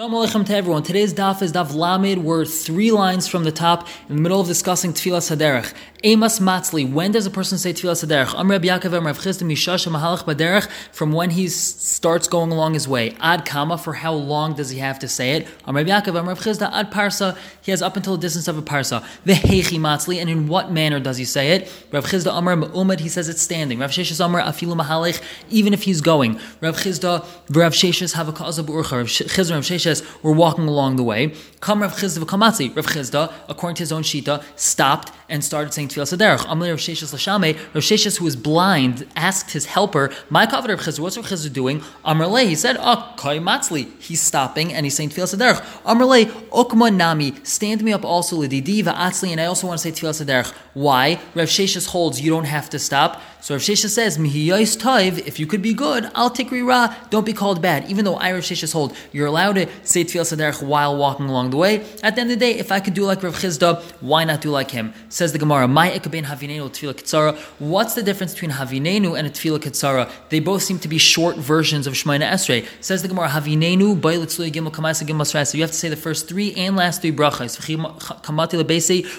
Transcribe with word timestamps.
Shalom 0.00 0.12
Aleichem 0.12 0.46
to 0.46 0.56
everyone. 0.56 0.82
Today's 0.82 1.12
daf 1.12 1.42
is 1.42 1.52
daf 1.52 1.74
Lamed. 1.74 2.24
We're 2.24 2.46
three 2.46 2.90
lines 2.90 3.28
from 3.28 3.44
the 3.44 3.52
top 3.52 3.86
in 4.08 4.16
the 4.16 4.22
middle 4.22 4.40
of 4.40 4.46
discussing 4.46 4.94
Tfilas 4.94 5.36
Haderech. 5.36 5.74
Amos 6.02 6.38
Matzli. 6.38 6.90
When 6.90 7.12
does 7.12 7.26
a 7.26 7.30
person 7.30 7.58
say 7.58 7.74
Tfilas 7.74 8.02
Haderech? 8.02 8.34
Am 8.34 8.50
Reb 8.50 8.62
Yaakov 8.62 8.94
Am 8.96 9.04
Rav 9.04 9.18
Chisda 9.18 9.42
Mishash 9.42 9.86
Mahalach 9.86 10.24
Baderech. 10.24 10.70
From 10.90 11.12
when 11.12 11.28
he 11.28 11.48
starts 11.48 12.28
going 12.28 12.50
along 12.50 12.72
his 12.72 12.88
way. 12.88 13.14
Ad 13.20 13.44
Kama. 13.44 13.76
For 13.76 13.92
how 13.92 14.14
long 14.14 14.54
does 14.54 14.70
he 14.70 14.78
have 14.78 14.98
to 15.00 15.06
say 15.06 15.32
it? 15.32 15.46
Am 15.66 15.76
Reb 15.76 15.86
Yaakov 15.86 16.18
Am 16.18 16.28
Rav 16.28 16.40
Chisda 16.40 16.72
Ad 16.72 16.90
Parsa. 16.90 17.36
He 17.60 17.70
has 17.70 17.82
up 17.82 17.94
until 17.94 18.16
the 18.16 18.22
distance 18.22 18.48
of 18.48 18.56
a 18.56 18.62
Parsa. 18.62 19.04
Vehechi 19.26 19.78
Matzli. 19.78 20.18
And 20.18 20.30
in 20.30 20.48
what 20.48 20.72
manner 20.72 20.98
does 20.98 21.18
he 21.18 21.26
say 21.26 21.52
it? 21.52 21.70
Rav 21.92 22.06
Chisda 22.06 22.34
Amar 22.34 22.56
Umad. 22.56 23.00
He 23.00 23.10
says 23.10 23.28
it's 23.28 23.42
standing. 23.42 23.80
Rav 23.80 23.90
Sheshes 23.90 24.24
Amar 24.24 24.40
Afilu 24.40 24.80
Mahalech. 24.80 25.20
Even 25.50 25.74
if 25.74 25.82
he's 25.82 26.00
going. 26.00 26.40
Rav 26.62 26.78
Chisda 26.78 27.22
Rav 27.54 27.74
Sheshes 27.74 28.14
have 28.14 28.30
a 28.30 28.32
Kazab 28.32 28.64
Urcha. 28.64 28.92
Rav 28.92 29.06
Chisda 29.06 29.50
Rav 29.50 29.62
Sheshes 29.62 29.89
were 30.22 30.32
walking 30.32 30.66
along 30.68 30.96
the 30.96 31.02
way. 31.02 31.22
Come 31.60 31.82
Rav 31.82 31.92
Chizda 31.94 32.24
Kamatzi. 32.24 32.66
Rav 32.74 32.86
Chizda, 32.86 33.22
according 33.48 33.76
to 33.76 33.82
his 33.86 33.92
own 33.92 34.02
shita, 34.02 34.42
stopped 34.56 35.12
and 35.28 35.44
started 35.44 35.72
saying 35.74 35.88
Tfilas 35.88 36.12
Aderech. 36.16 36.44
Amalei 36.52 36.70
Rav 36.70 36.78
Sheshes 36.78 37.12
Lashame. 37.14 37.52
Rav 37.74 37.84
Sheshes, 37.90 38.18
who 38.18 38.24
was 38.24 38.36
blind, 38.36 39.06
asked 39.14 39.50
his 39.52 39.66
helper, 39.66 40.10
"My 40.36 40.46
kavod 40.46 40.68
Rav 40.68 40.80
Chizda, 40.80 41.00
what's 41.00 41.16
Rav 41.16 41.26
Chizda 41.26 41.52
doing?" 41.52 41.82
Amalei, 42.04 42.46
he 42.46 42.54
said, 42.54 42.76
ah, 42.80 43.12
"Oh, 43.12 43.16
Kai 43.20 43.38
Matzli." 43.38 43.82
He's 44.00 44.22
stopping 44.22 44.72
and 44.72 44.86
he's 44.86 44.94
saying 44.94 45.10
Tfilas 45.10 45.34
Aderech. 45.36 45.60
Amalei, 45.84 46.26
Okma 46.50 46.94
Nami, 46.94 47.34
stand 47.42 47.82
me 47.82 47.92
up 47.92 48.04
also 48.04 48.36
Lididi 48.42 48.82
Va'atzli, 48.82 49.30
and 49.30 49.40
I 49.40 49.46
also 49.46 49.66
want 49.66 49.80
to 49.80 49.82
say 49.82 49.92
Tfilas 49.92 50.24
Aderech. 50.24 50.52
Why? 50.74 51.20
Rav 51.34 51.48
Sheshes 51.48 51.86
holds 51.88 52.20
you 52.20 52.30
don't 52.30 52.44
have 52.44 52.70
to 52.70 52.78
stop. 52.78 53.20
So 53.42 53.54
Rav 53.54 53.62
Sheshes 53.62 53.90
says, 53.90 54.18
"Mihiyos 54.18 54.76
Toiv, 54.76 55.26
if 55.26 55.38
you 55.40 55.46
could 55.46 55.62
be 55.62 55.72
good, 55.72 56.10
I'll 56.14 56.30
take 56.30 56.50
Ra. 56.52 56.94
Don't 57.08 57.24
be 57.24 57.32
called 57.32 57.62
bad." 57.62 57.88
Even 57.88 58.04
though 58.04 58.16
I 58.16 58.32
Rav 58.32 58.42
Sheshes 58.42 58.72
hold, 58.72 58.92
you're 59.12 59.26
allowed 59.26 59.54
to 59.54 59.66
say 59.82 60.04
Tfilas 60.04 60.36
Aderech 60.36 60.62
while 60.62 60.96
walking 60.96 61.28
along 61.28 61.50
the 61.50 61.56
way. 61.56 61.82
At 62.02 62.16
the 62.16 62.20
end 62.20 62.30
of 62.30 62.38
the 62.38 62.44
day, 62.44 62.58
if 62.58 62.70
I 62.70 62.80
could 62.80 62.94
do 62.94 63.04
like 63.04 63.22
Rav 63.22 63.36
Chizda, 63.36 63.82
why 64.00 64.24
not 64.24 64.42
do 64.42 64.50
like 64.50 64.72
him? 64.72 64.92
Says 65.08 65.32
the 65.32 65.38
Gemara, 65.38 65.66
"My 65.66 65.90
ikabein 65.90 66.26
havinenu 66.26 66.70
tefillah 66.70 66.94
kitzara." 66.94 67.36
What's 67.58 67.94
the 67.94 68.02
difference 68.02 68.34
between 68.34 68.52
havinenu 68.52 69.18
and 69.18 69.26
a 69.26 69.30
kitzara? 69.30 70.08
They 70.28 70.40
both 70.40 70.62
seem 70.62 70.78
to 70.80 70.88
be 70.88 70.98
short 70.98 71.36
versions 71.36 71.86
of 71.86 71.94
Shemaina 71.94 72.30
Esrei. 72.30 72.66
Says 72.80 73.00
the 73.02 73.08
Gemara, 73.08 73.28
"Havinenu 73.28 73.98
ba'ilitzluy 73.98 74.52
gimel 74.52 74.70
kamaysa 74.70 75.04
gimel 75.06 75.26
So 75.46 75.56
you 75.56 75.62
have 75.62 75.70
to 75.70 75.76
say 75.76 75.88
the 75.88 75.96
first 75.96 76.28
three 76.28 76.52
and 76.54 76.76
last 76.76 77.00
three 77.00 77.12
brachas. 77.12 77.56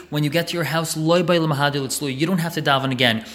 When 0.10 0.24
you 0.24 0.30
get 0.30 0.48
to 0.50 0.54
your 0.54 0.66
house, 0.66 0.96
loy 0.96 1.24
ba'ilamahadir 1.24 2.20
You 2.20 2.28
don't 2.28 2.38
have 2.38 2.54
to 2.54 2.62
daven 2.62 2.92
again. 2.92 3.26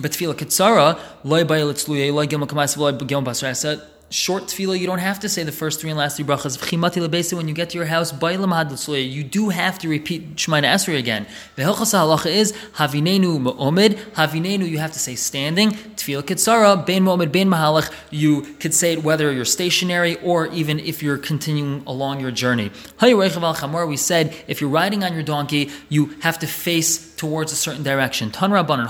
But 0.00 0.12
tefillah 0.12 0.34
kitzara, 0.34 0.98
loy 1.24 1.44
ba'ilitzluy 1.44 2.12
loy 2.12 2.26
gimel 2.26 2.48
kamaysa 2.48 2.78
loy 2.78 2.92
gimel 2.92 3.24
basrasa 3.24 3.80
short 4.10 4.44
tefillah, 4.44 4.78
you 4.78 4.86
don't 4.86 4.98
have 4.98 5.20
to 5.20 5.28
say 5.28 5.44
the 5.44 5.52
first 5.52 5.80
three 5.80 5.90
and 5.90 5.98
last 5.98 6.16
three 6.16 6.26
brachas. 6.26 7.32
When 7.36 7.48
you 7.48 7.54
get 7.54 7.70
to 7.70 7.78
your 7.78 7.86
house, 7.86 8.12
you 8.12 9.24
do 9.24 9.48
have 9.50 9.78
to 9.78 9.88
repeat 9.88 10.36
Shemaina 10.36 10.64
Esrei 10.64 10.98
again. 10.98 11.26
The 11.54 11.62
halacha 11.62 12.26
is 12.26 12.52
havinenu 12.74 13.40
ma'omid. 13.40 13.94
Havinenu, 14.14 14.68
you 14.68 14.78
have 14.78 14.92
to 14.92 14.98
say 14.98 15.14
standing. 15.14 15.70
Tefillah 15.70 16.22
kitsara, 16.22 16.84
ben 16.84 17.04
ma'omid, 17.04 17.30
ben 17.30 17.48
mahalach. 17.48 17.92
You 18.10 18.42
could 18.58 18.74
say 18.74 18.94
it 18.94 19.04
whether 19.04 19.32
you're 19.32 19.44
stationary 19.44 20.16
or 20.16 20.48
even 20.48 20.80
if 20.80 21.02
you're 21.02 21.18
continuing 21.18 21.84
along 21.86 22.20
your 22.20 22.32
journey. 22.32 22.70
Hayyarechav 22.98 23.42
al-chamor, 23.42 23.88
We 23.88 23.96
said 23.96 24.34
if 24.48 24.60
you're 24.60 24.70
riding 24.70 25.04
on 25.04 25.14
your 25.14 25.22
donkey, 25.22 25.70
you 25.88 26.06
have 26.20 26.38
to 26.40 26.48
face 26.48 27.09
towards 27.20 27.52
a 27.52 27.54
certain 27.54 27.82
direction. 27.82 28.30
Tan 28.30 28.50
rabbanon, 28.50 28.88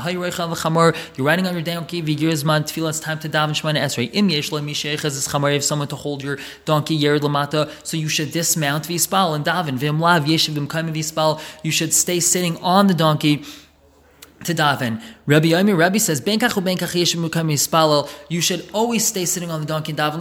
you're 1.17 1.27
riding 1.27 1.48
on 1.48 1.53
your 1.53 1.62
donkey, 1.62 2.00
v'yirzman 2.00 2.62
tefillah, 2.62 2.91
it's 2.91 3.00
time 3.00 3.19
to 3.19 3.28
daven 3.28 3.50
Shemaina 3.50 3.81
Esrei. 3.81 4.09
Im 4.12 4.28
yesh 4.28 4.50
because 4.50 5.17
it's 5.17 5.27
chamar 5.27 5.61
someone 5.61 5.89
to 5.89 5.97
hold 5.97 6.22
your 6.22 6.39
donkey 6.64 6.97
yered 6.97 7.22
lamata, 7.22 7.69
so 7.84 7.97
you 7.97 8.09
should 8.09 8.31
dismount 8.31 8.87
vispal 8.87 9.34
and 9.34 9.45
daven 9.45 9.77
v'imlav 9.81 10.27
yeshiv 10.27 10.55
v'imkaim 10.55 10.95
vispal. 10.95 11.41
You 11.64 11.72
should 11.72 11.92
stay 11.92 12.20
sitting 12.20 12.56
on 12.59 12.87
the 12.87 12.95
donkey 12.95 13.42
to 14.44 14.55
daven. 14.55 15.02
Rabbi 15.27 15.48
Yomi, 15.48 15.76
Rabbi 15.76 15.98
says, 15.98 16.20
Ben 16.20 16.38
kach 16.38 16.65
ben 16.65 16.76
kach 16.76 18.10
You 18.28 18.41
should 18.41 18.69
always 18.72 19.04
stay 19.04 19.26
sitting 19.26 19.50
on 19.50 19.60
the 19.60 19.66
donkey 19.66 19.92
and 19.92 19.98
daven. 19.98 20.19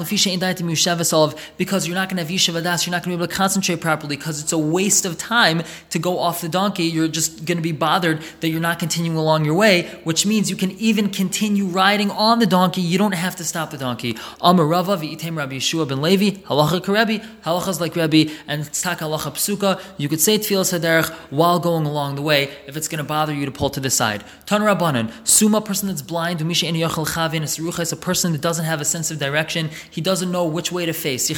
Because 1.57 1.87
you're 1.87 1.95
not 1.95 2.09
going 2.09 2.17
to 2.17 2.23
have 2.23 2.31
yeshiva 2.31 2.61
das. 2.61 2.85
You're 2.85 2.91
not 2.91 3.03
going 3.03 3.13
to 3.13 3.17
be 3.17 3.23
able 3.23 3.27
to 3.27 3.33
concentrate 3.35 3.79
properly 3.79 4.17
because 4.17 4.41
it's 4.41 4.51
a 4.51 4.57
waste 4.57 5.05
of 5.05 5.17
time 5.17 5.63
to 5.91 5.99
go 5.99 6.19
off 6.19 6.41
the 6.41 6.49
donkey. 6.49 6.83
You're 6.83 7.07
just 7.07 7.45
going 7.45 7.57
to 7.57 7.61
be 7.61 7.71
bothered 7.71 8.21
that 8.41 8.49
you're 8.49 8.59
not 8.59 8.77
continuing 8.77 9.17
along 9.17 9.45
your 9.45 9.55
way, 9.55 9.87
which 10.03 10.25
means 10.25 10.49
you 10.49 10.57
can 10.57 10.71
even 10.71 11.09
continue 11.09 11.65
riding 11.65 12.11
on 12.11 12.39
the 12.39 12.45
donkey. 12.45 12.81
You 12.81 12.97
don't 12.97 13.13
have 13.13 13.37
to 13.37 13.45
stop 13.45 13.71
the 13.71 13.77
donkey. 13.77 14.15
Amarava 14.41 14.97
v'item 14.97 15.37
Rabbi 15.37 15.55
Yeshua 15.55 15.87
ben 15.87 16.01
Levi 16.01 16.41
halacha 16.41 16.81
karebi 16.81 17.25
halachas 17.43 17.79
like 17.79 17.95
Rabbi 17.95 18.25
and 18.47 18.63
tzak 18.65 18.97
halacha 18.97 19.31
psuka. 19.31 19.81
You 19.97 20.09
could 20.09 20.19
say 20.19 20.37
tefillah 20.37 20.79
saderech 20.79 21.09
while 21.29 21.59
going 21.59 21.85
along 21.85 22.15
the 22.15 22.21
way 22.21 22.51
if 22.67 22.75
it's 22.75 22.89
going 22.89 22.97
to 22.97 23.03
bother 23.05 23.33
you 23.33 23.45
to 23.45 23.51
pull 23.51 23.69
to 23.69 23.79
the 23.79 23.89
side 23.89 24.08
side. 24.09 24.23
Tan 24.45 24.61
Rabbanan, 24.61 25.11
Suma, 25.27 25.61
person 25.61 25.87
that's 25.87 26.01
blind, 26.01 26.41
is 26.41 27.91
a 27.91 27.97
person 27.97 28.31
that 28.31 28.41
doesn't 28.41 28.65
have 28.65 28.81
a 28.81 28.85
sense 28.85 29.11
of 29.11 29.19
direction. 29.19 29.69
He 29.89 30.01
doesn't 30.01 30.31
know 30.31 30.45
which 30.45 30.71
way 30.71 30.85
to 30.85 30.93
face. 30.93 31.27
He 31.27 31.33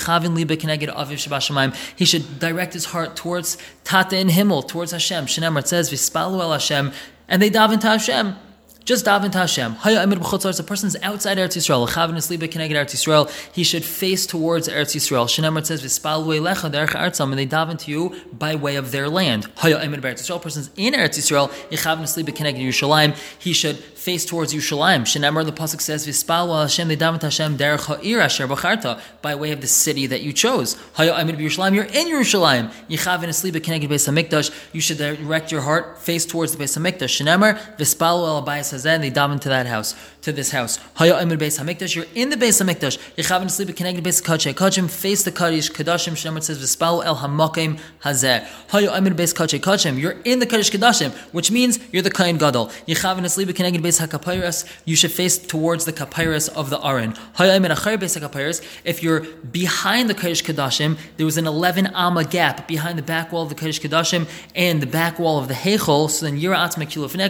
should 2.06 2.40
direct 2.40 2.74
his 2.74 2.86
heart 2.86 3.16
towards 3.16 3.58
Tata 3.84 4.18
in 4.18 4.30
Himmel, 4.30 4.64
towards 4.64 4.92
Hashem. 4.92 5.26
It 5.26 5.68
says, 5.68 5.92
Vispalu 5.92 6.40
El 6.42 6.52
Hashem, 6.52 6.92
and 7.28 7.42
they 7.42 7.50
daven 7.50 7.80
to 7.82 7.88
Hashem. 7.88 8.36
Just 8.84 9.06
daven 9.06 9.32
to 9.32 9.38
Hashem. 9.38 9.74
Haya 9.74 10.02
If 10.10 10.60
a 10.60 10.64
person 10.64 10.88
is 10.88 10.98
outside 11.04 11.38
Eretz 11.38 11.56
Yisrael, 11.56 11.88
chavin 11.88 12.16
asliba 12.16 12.50
connected 12.52 12.76
Eretz 12.76 12.96
Yisrael, 12.96 13.30
he 13.54 13.64
should 13.64 13.86
face 13.86 14.26
towards 14.26 14.68
Eretz 14.68 14.96
Yisrael. 14.96 15.28
Shenemar 15.28 15.64
says, 15.64 15.84
"V'spal 15.84 16.26
lecha 16.26 16.72
derech 16.72 16.90
artzam," 16.90 17.30
and 17.30 17.38
they 17.38 17.46
daven 17.46 17.78
to 17.78 17.92
you 17.92 18.16
by 18.34 18.56
way 18.56 18.76
of 18.78 18.92
their 18.92 19.08
land. 19.08 19.48
Haya 19.58 19.78
Eretz 19.78 20.22
Yisrael. 20.22 20.38
A 20.38 20.40
person 20.40 20.62
is 20.64 20.72
in 20.78 20.96
Eretz 20.96 21.20
Yisrael, 21.20 21.52
chavin 21.70 22.02
asliba 22.02 22.36
connected 22.36 22.64
Yerushalayim. 22.64 23.16
He 23.38 23.54
should 23.54 23.78
face 23.78 24.26
towards 24.26 24.52
Yerushalayim. 24.52 25.02
Shenemar 25.02 25.46
the 25.46 25.52
pasuk 25.52 25.80
says, 25.80 26.08
"V'spal 26.08 26.60
Hashem." 26.60 26.88
They 26.88 26.98
daven 26.98 27.20
to 27.20 27.28
Hashem 27.28 27.60
derech 27.60 27.86
ha'ir 27.86 28.20
asher 28.20 28.48
b'charta 28.48 29.00
by 29.22 29.36
way 29.36 29.52
of 29.52 29.62
the 29.62 29.68
city 29.68 30.08
that 30.08 30.22
you 30.22 30.34
chose. 30.34 30.76
Haya 30.94 31.14
Emet 31.14 31.38
Yerushalayim. 31.38 31.76
You're 31.76 31.84
in 31.86 32.08
Yerushalayim. 32.08 32.72
Yichavin 32.90 33.30
asliba 33.30 33.64
connected 33.64 33.92
Beis 33.92 34.10
Hamikdash. 34.10 34.50
You 34.74 34.82
should 34.82 34.98
direct 34.98 35.52
your 35.52 35.62
heart 35.62 36.02
face 36.02 36.26
towards 36.26 36.56
the 36.56 36.64
Beis 36.64 36.76
Hamikdash. 36.76 37.22
Shenemar 37.22 37.78
v'spal 37.78 38.28
el 38.28 38.42
Hazeh, 38.72 39.00
they 39.00 39.12
daven 39.12 39.40
to 39.42 39.50
that 39.50 39.68
house, 39.68 39.96
to 40.22 40.32
this 40.32 40.52
house. 40.52 40.78
Haya 40.96 41.16
Omer 41.16 41.38
Beis 41.38 41.60
Hamikdash, 41.60 41.96
you're 41.96 42.06
in 42.16 42.30
the 42.30 42.36
Beis 42.36 42.62
Hamikdash. 42.62 42.98
Yechaven 43.16 43.50
sleep 43.50 43.76
connected 43.76 44.04
Beis 44.04 44.22
Kachay. 44.22 44.54
Kachim 44.54 44.90
face 44.90 45.24
the 45.24 45.32
Kaddish. 45.32 45.72
Kadashim 45.72 46.14
Shemar 46.14 46.44
says 46.44 46.60
V'spal 46.60 47.04
El 47.06 47.18
Hamakim 47.18 47.80
Hazeh. 48.04 48.46
Haya 48.70 48.92
Omer 48.92 49.12
Beis 49.12 49.34
Kachay. 49.34 49.60
Kachim, 49.60 50.00
you're 50.00 50.18
in 50.26 50.40
the 50.40 50.46
Kaddish 50.46 50.72
Kadashim, 50.72 51.12
which 51.34 51.52
means 51.52 51.80
you're 51.92 52.02
the 52.02 52.12
Kain 52.12 52.38
Gadol. 52.38 52.68
Yechaven 52.88 53.30
sleep 53.30 53.56
connected 53.56 53.82
Beis 53.82 54.06
Hakapayras, 54.06 54.66
you 54.86 54.96
should 54.96 55.12
face 55.12 55.38
towards 55.38 55.86
the 55.86 55.94
Kapayras 55.94 56.50
of 56.50 56.70
the 56.70 56.80
Aron. 56.86 57.16
Haya 57.36 57.54
Omer 57.54 57.70
Achar 57.70 57.98
Beis 57.98 58.20
Hakapayras, 58.20 58.64
if 58.84 59.04
you're 59.04 59.22
behind 59.52 60.10
the 60.10 60.14
Kaddish 60.14 60.44
Kadashim, 60.44 60.98
there 61.18 61.26
was 61.26 61.38
an 61.38 61.48
11 61.48 61.88
Amma 61.88 62.24
gap 62.24 62.68
behind 62.68 62.98
the 62.98 63.04
back 63.04 63.32
wall 63.32 63.44
of 63.44 63.50
the 63.50 63.56
Kaddish 63.56 63.82
Kadashim 63.82 64.28
and 64.56 64.82
the 64.82 64.88
back 64.88 65.20
wall 65.20 65.40
of 65.40 65.48
the 65.48 65.54
Heichol. 65.54 66.10
So 66.10 66.26
then 66.26 66.40
Yira 66.40 66.56
Atzma 66.56 66.86
Kilofnei 66.86 67.22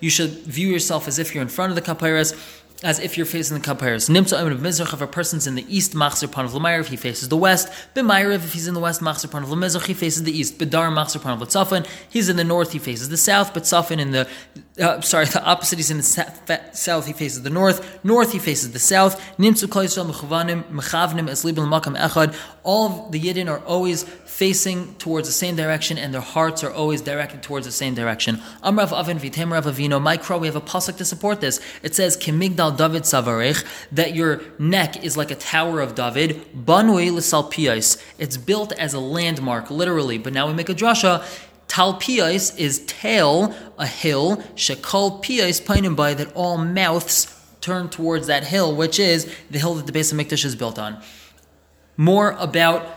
you 0.00 0.10
should 0.10 0.30
view 0.30 0.68
yourself 0.70 1.08
as 1.08 1.18
if 1.18 1.34
you're 1.34 1.42
in 1.42 1.48
front 1.48 1.70
of 1.70 1.76
the 1.76 1.82
kapiras, 1.82 2.34
as 2.82 2.98
if 2.98 3.16
you're 3.16 3.26
facing 3.26 3.58
the 3.58 3.62
kapiras. 3.62 4.08
Nimtza 4.08 4.40
Omen 4.40 4.52
of 4.54 4.60
Mizrach, 4.60 4.92
if 4.94 5.00
a 5.00 5.06
person's 5.06 5.46
in 5.46 5.54
the 5.54 5.66
east, 5.74 5.92
Machzer 5.92 6.30
Pan 6.30 6.46
of 6.46 6.54
if 6.80 6.88
he 6.88 6.96
faces 6.96 7.28
the 7.28 7.36
west. 7.36 7.70
B'mayrev, 7.94 8.36
if 8.36 8.52
he's 8.54 8.66
in 8.66 8.74
the 8.74 8.80
west, 8.80 9.00
Machzer 9.02 9.30
Pan 9.30 9.42
of 9.42 9.50
Mizrach, 9.50 9.86
he 9.86 9.94
faces 9.94 10.22
the 10.22 10.32
east. 10.32 10.58
B'dar 10.58 10.90
Machzer 10.90 11.22
Pan 11.22 11.40
of 11.40 11.48
Tzafan, 11.48 11.86
he's 12.08 12.28
in 12.28 12.36
the 12.36 12.44
north, 12.44 12.72
he 12.72 12.78
faces 12.78 13.08
the 13.08 13.16
south. 13.16 13.52
But 13.52 13.90
in 13.90 14.12
the, 14.12 14.28
uh, 14.80 15.00
sorry, 15.02 15.26
the 15.26 15.44
opposite, 15.44 15.78
he's 15.78 15.90
in 15.90 15.98
the 15.98 16.70
south, 16.72 17.06
he 17.06 17.12
faces 17.12 17.42
the 17.42 17.50
north. 17.50 18.02
North, 18.04 18.32
he 18.32 18.38
faces 18.38 18.72
the 18.72 18.78
south. 18.78 19.20
Nimtzu 19.36 19.66
Klaisrael 19.66 20.10
Mechavanim, 20.10 20.64
Mechavnim, 20.70 21.28
Eslibim 21.28 21.68
Makam 21.68 21.98
Echad. 21.98 22.34
All 22.62 23.06
of 23.06 23.12
the 23.12 23.20
Yidden 23.20 23.50
are 23.50 23.64
always 23.66 24.04
facing 24.04 24.94
towards 24.94 25.28
the 25.28 25.32
same 25.32 25.54
direction 25.54 25.98
and 25.98 26.14
their 26.14 26.20
hearts 26.20 26.64
are 26.64 26.72
always 26.72 27.02
directed 27.02 27.42
towards 27.42 27.66
the 27.66 27.72
same 27.72 27.94
direction. 27.94 28.36
Amrav 28.62 28.92
Avin 28.92 29.18
Vitem 29.18 29.52
Rav 29.52 29.66
Avino, 29.66 30.00
Mikro, 30.00 30.40
we 30.40 30.46
have 30.46 30.56
a 30.56 30.60
pasuk 30.60 30.96
to 30.96 31.04
support 31.04 31.42
this. 31.42 31.60
It 31.82 31.94
says, 31.94 32.16
Kimigdal 32.16 32.69
David 32.76 33.02
Savarech, 33.04 33.64
that 33.92 34.14
your 34.14 34.40
neck 34.58 35.02
is 35.04 35.16
like 35.16 35.30
a 35.30 35.34
tower 35.34 35.80
of 35.80 35.94
David, 35.94 36.46
Banui 36.54 37.12
L'Salpiais. 37.12 38.02
It's 38.18 38.36
built 38.36 38.72
as 38.72 38.94
a 38.94 39.00
landmark, 39.00 39.70
literally, 39.70 40.18
but 40.18 40.32
now 40.32 40.46
we 40.46 40.54
make 40.54 40.68
a 40.68 40.74
drasha. 40.74 41.24
Talpiais 41.68 42.58
is 42.58 42.84
tail, 42.86 43.54
a 43.78 43.86
hill, 43.86 44.38
Shekal 44.56 45.22
Piais 45.22 45.60
painim 45.60 45.94
by 45.94 46.14
that 46.14 46.32
all 46.34 46.58
mouths 46.58 47.36
turn 47.60 47.88
towards 47.88 48.26
that 48.26 48.44
hill, 48.44 48.74
which 48.74 48.98
is 48.98 49.32
the 49.50 49.58
hill 49.58 49.74
that 49.74 49.86
the 49.86 49.92
base 49.92 50.10
of 50.10 50.18
Mikdash 50.18 50.44
is 50.44 50.56
built 50.56 50.78
on. 50.78 51.00
More 51.96 52.32
about 52.38 52.96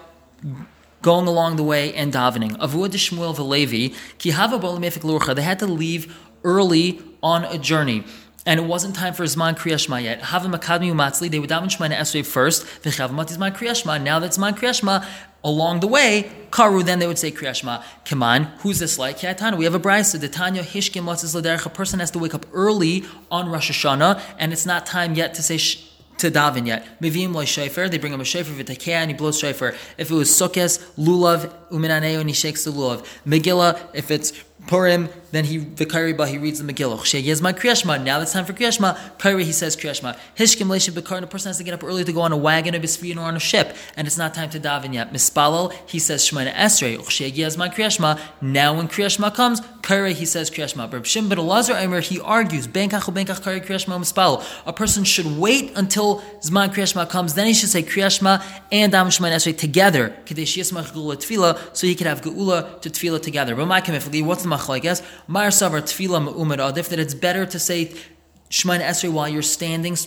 going 1.03 1.27
along 1.27 1.57
the 1.57 1.63
way 1.63 1.93
and 1.93 2.11
davening. 2.13 2.57
Avud 2.57 2.89
Shmuel 2.91 3.35
Velevi, 3.35 3.93
ki 4.17 4.31
hava 4.31 4.57
lurcha. 4.57 5.35
They 5.35 5.41
had 5.43 5.59
to 5.59 5.67
leave 5.67 6.17
early 6.43 7.01
on 7.21 7.43
a 7.43 7.57
journey. 7.57 8.05
And 8.45 8.59
it 8.59 8.63
wasn't 8.63 8.95
time 8.95 9.13
for 9.13 9.23
Zman 9.23 9.57
Kriyashma 9.57 10.03
yet. 10.03 10.21
Umatzli, 10.21 11.29
they 11.31 11.39
would 11.39 11.49
daven 11.49 11.65
Shemana 11.65 11.95
Esrei 11.95 12.25
first. 12.25 12.65
V'chav 12.83 13.09
Matizman 13.09 13.55
Kriyashma. 13.55 14.01
Now 14.01 14.19
that's 14.19 14.37
Zman 14.37 14.57
Kriyashma 14.57 15.05
along 15.45 15.81
the 15.81 15.87
way, 15.87 16.31
Karu, 16.51 16.83
then 16.85 16.99
they 16.99 17.07
would 17.07 17.19
say 17.19 17.31
Kriyashma. 17.31 17.83
Kaman, 18.05 18.45
who's 18.59 18.79
this 18.79 18.97
like? 18.99 19.21
We 19.21 19.27
have 19.27 19.39
a 19.75 19.79
brisa. 19.79 20.19
The 20.19 20.29
Tanya 20.29 20.63
Hishkim 20.63 21.03
Latzis 21.03 21.35
Laderech. 21.39 21.65
A 21.65 21.69
person 21.69 21.99
has 21.99 22.11
to 22.11 22.19
wake 22.19 22.33
up 22.33 22.45
early 22.53 23.05
on 23.31 23.49
Rosh 23.49 23.71
Hashanah, 23.71 24.21
and 24.37 24.51
it's 24.51 24.65
not 24.65 24.85
time 24.85 25.15
yet 25.15 25.33
to 25.35 25.41
say 25.41 25.57
to 26.17 26.29
daven 26.29 26.67
yet. 26.67 27.01
Mivim 27.01 27.33
loy 27.33 27.43
shayfer, 27.43 27.89
they 27.89 27.97
bring 27.97 28.13
him 28.13 28.21
a 28.21 28.23
shayfer 28.23 28.55
v'takea 28.55 28.89
and 28.89 29.09
he 29.09 29.17
blows 29.17 29.41
shayfer. 29.41 29.75
If 29.97 30.11
it 30.11 30.13
was 30.13 30.29
sukkes, 30.29 30.79
lulav, 30.95 31.51
uminaneo, 31.71 32.19
and 32.19 32.29
he 32.29 32.35
shakes 32.35 32.63
the 32.63 32.71
lulav. 32.71 33.05
Megillah, 33.25 33.79
if 33.93 34.11
it's 34.11 34.31
Purim, 34.67 35.09
then 35.31 35.45
he 35.45 35.59
v'kairiba 35.59 36.27
he 36.27 36.37
reads 36.37 36.63
the 36.63 36.73
Megillah. 36.73 36.99
Sheyezma 36.99 37.53
kriyashma. 37.53 38.01
Now 38.01 38.21
it's 38.21 38.31
time 38.31 38.45
for 38.45 38.53
kriyashma. 38.53 38.97
Kairi 39.17 39.43
he 39.43 39.51
says 39.51 39.75
kriyashma. 39.75 40.17
Hishkim 40.37 40.67
leishim 40.67 40.93
bekar. 40.93 41.21
A 41.21 41.27
person 41.27 41.49
has 41.49 41.57
to 41.57 41.63
get 41.63 41.73
up 41.73 41.83
early 41.83 42.03
to 42.03 42.13
go 42.13 42.21
on 42.21 42.31
a 42.31 42.37
wagon, 42.37 42.75
a 42.75 42.79
bisfin, 42.79 43.17
or 43.17 43.21
on 43.21 43.35
a 43.35 43.39
ship, 43.39 43.75
and 43.97 44.07
it's 44.07 44.17
not 44.17 44.33
time 44.33 44.49
to 44.51 44.59
daven 44.59 44.93
yet. 44.93 45.11
Mispalel 45.11 45.73
he 45.87 45.99
says 45.99 46.23
shemana 46.23 46.53
esrei. 46.53 46.97
Sheyezma 46.99 47.73
kriyashma. 47.73 48.19
Now 48.41 48.75
when 48.75 48.87
kriyashma 48.87 49.33
comes, 49.33 49.59
kairi 49.81 50.13
he 50.13 50.25
says 50.25 50.49
kriyashma. 50.49 50.91
Reb 50.91 51.03
Shim 51.03 51.27
ben 51.29 51.39
Elazar 51.39 51.75
Eimer 51.75 52.01
he 52.01 52.19
argues 52.21 52.67
benkach 52.67 53.11
benkach 53.11 53.41
kairi 53.41 53.65
kriyashma 53.65 53.99
mispalel. 53.99 54.45
A 54.65 54.71
person 54.71 55.03
should 55.03 55.25
wait 55.37 55.71
until 55.75 56.21
zman 56.41 56.69
kriyashma 56.69 57.09
comes, 57.09 57.33
then 57.33 57.47
he 57.47 57.53
should 57.53 57.69
say 57.69 57.83
kriyashma 57.83 58.43
and 58.71 58.91
dam 58.91 59.07
shemana 59.07 59.35
esrei 59.35 59.57
together. 59.57 60.15
Kadesh 60.25 60.55
yismach 60.55 60.93
geula 60.93 61.15
tefila, 61.15 61.75
so 61.75 61.87
he 61.87 61.95
could 61.95 62.07
have 62.07 62.21
geula 62.21 62.79
to 62.81 62.89
tefila 62.89 63.21
together. 63.21 63.55
But 63.55 63.65
my 63.65 63.81
what's 63.81 64.43
the 64.43 64.52
machlekes. 64.57 65.01
Mar 65.27 65.47
savar 65.47 65.81
tefila 65.81 66.23
me'umad 66.23 66.59
adif 66.59 66.89
that 66.89 66.99
it's 66.99 67.13
better 67.13 67.45
to 67.45 67.59
say 67.59 67.93
Shemain 68.49 68.81
Esrei 68.81 69.11
while 69.11 69.27
you're 69.27 69.41
standing 69.41 69.97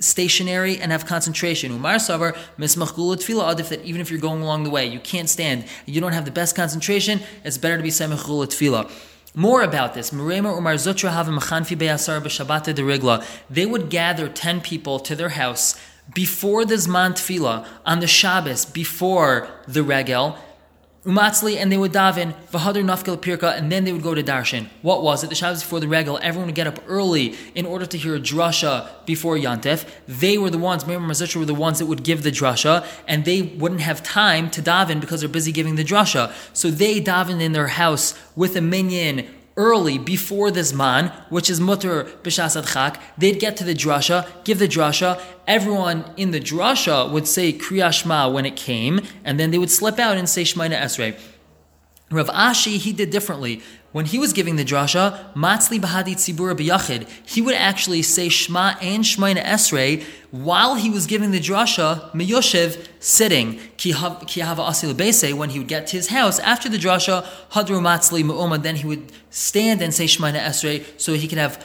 stationary 0.00 0.78
and 0.78 0.92
have 0.92 1.06
concentration. 1.06 1.72
Umar 1.72 1.96
savar 1.96 2.36
mismach 2.58 2.94
tefila 2.94 3.54
adif 3.54 3.68
that 3.68 3.84
even 3.84 4.00
if 4.00 4.10
you're 4.10 4.20
going 4.20 4.42
along 4.42 4.64
the 4.64 4.70
way, 4.70 4.86
you 4.86 5.00
can't 5.00 5.28
stand, 5.28 5.64
you 5.86 6.00
don't 6.00 6.12
have 6.12 6.24
the 6.24 6.30
best 6.30 6.54
concentration. 6.54 7.20
It's 7.44 7.58
better 7.58 7.76
to 7.76 7.82
be 7.82 7.90
semech 7.90 8.18
tefila. 8.18 8.90
More 9.34 9.62
about 9.62 9.94
this, 9.94 10.10
Merema 10.10 10.56
Umar 10.56 10.74
Zutra 10.74 11.12
have 11.12 11.26
Machanfi 11.26 11.78
Be'asar 11.78 12.20
B'Shabbat 12.20 12.74
de 12.74 12.82
Rigla. 12.82 13.24
They 13.48 13.66
would 13.66 13.90
gather 13.90 14.28
ten 14.28 14.60
people 14.60 14.98
to 15.00 15.14
their 15.14 15.28
house 15.28 15.78
before 16.12 16.64
the 16.64 16.76
Zman 16.76 17.12
Tefillah 17.12 17.66
on 17.84 18.00
the 18.00 18.06
Shabbos, 18.06 18.64
before 18.64 19.48
the 19.66 19.82
Regel, 19.82 20.38
Umatzli, 21.04 21.56
and 21.56 21.70
they 21.70 21.76
would 21.76 21.92
daven 21.92 22.34
v'hadar 22.50 22.82
nafkel 22.82 23.16
pirka, 23.16 23.56
and 23.56 23.70
then 23.70 23.84
they 23.84 23.92
would 23.92 24.02
go 24.02 24.14
to 24.14 24.22
darshan. 24.22 24.68
What 24.82 25.02
was 25.02 25.22
it? 25.22 25.28
The 25.28 25.36
Shabbos 25.36 25.62
before 25.62 25.78
the 25.78 25.86
regal, 25.86 26.18
everyone 26.22 26.46
would 26.46 26.56
get 26.56 26.66
up 26.66 26.80
early 26.88 27.36
in 27.54 27.66
order 27.66 27.86
to 27.86 27.96
hear 27.96 28.16
a 28.16 28.20
drasha 28.20 28.88
before 29.06 29.36
Yantef. 29.36 29.88
They 30.08 30.38
were 30.38 30.50
the 30.50 30.58
ones, 30.58 30.86
Meir 30.86 30.98
Mazitra 30.98 31.36
were 31.36 31.44
the 31.44 31.54
ones 31.54 31.78
that 31.78 31.86
would 31.86 32.02
give 32.02 32.24
the 32.24 32.32
drasha, 32.32 32.84
and 33.06 33.24
they 33.24 33.42
wouldn't 33.42 33.82
have 33.82 34.02
time 34.02 34.50
to 34.50 34.60
daven 34.60 35.00
because 35.00 35.20
they're 35.20 35.28
busy 35.28 35.52
giving 35.52 35.76
the 35.76 35.84
drasha. 35.84 36.32
So 36.52 36.68
they 36.70 37.00
davened 37.00 37.40
in 37.40 37.52
their 37.52 37.68
house 37.68 38.18
with 38.34 38.56
a 38.56 38.60
minyan 38.60 39.26
early 39.58 39.98
before 39.98 40.50
this 40.50 40.72
man, 40.72 41.12
which 41.28 41.50
is 41.50 41.60
mutter 41.60 42.04
b'shasad 42.22 42.72
chak, 42.72 43.02
they'd 43.18 43.38
get 43.38 43.56
to 43.58 43.64
the 43.64 43.74
drasha, 43.74 44.26
give 44.44 44.58
the 44.58 44.68
drasha. 44.68 45.20
Everyone 45.46 46.04
in 46.16 46.30
the 46.30 46.40
drasha 46.40 47.10
would 47.10 47.26
say 47.26 47.52
kriyashma 47.52 48.32
when 48.32 48.46
it 48.46 48.56
came, 48.56 49.00
and 49.24 49.38
then 49.38 49.50
they 49.50 49.58
would 49.58 49.70
slip 49.70 49.98
out 49.98 50.16
and 50.16 50.28
say 50.28 50.44
shmaina 50.44 50.80
esrei. 50.80 51.18
Rav 52.10 52.28
Ashi, 52.28 52.78
he 52.78 52.94
did 52.94 53.10
differently. 53.10 53.60
When 53.90 54.04
he 54.04 54.18
was 54.18 54.34
giving 54.34 54.56
the 54.56 54.66
drasha, 54.66 55.32
Matzli 55.32 55.80
Bahadi 55.80 56.14
Tzibura 56.14 56.54
B'Yachid, 56.54 57.08
he 57.24 57.40
would 57.40 57.54
actually 57.54 58.02
say 58.02 58.28
Shema 58.28 58.74
and 58.82 59.02
Shemaina 59.02 59.42
Esrei 59.42 60.04
while 60.30 60.74
he 60.74 60.90
was 60.90 61.06
giving 61.06 61.30
the 61.30 61.40
drasha, 61.40 62.10
Miyoshev, 62.12 62.86
sitting. 63.00 63.58
Ki 63.78 63.92
Hava 63.92 64.26
Asil 64.26 64.92
Bese, 64.92 65.32
when 65.32 65.48
he 65.48 65.58
would 65.58 65.68
get 65.68 65.86
to 65.86 65.96
his 65.96 66.08
house 66.08 66.38
after 66.40 66.68
the 66.68 66.76
drasha, 66.76 67.26
Hadru 67.52 67.80
Matzli 67.80 68.22
Mu'uma, 68.22 68.62
then 68.62 68.76
he 68.76 68.86
would 68.86 69.10
stand 69.30 69.80
and 69.80 69.94
say 69.94 70.04
Shemaina 70.04 70.38
Esrei 70.38 70.84
so 71.00 71.14
he 71.14 71.26
could 71.26 71.38
have 71.38 71.64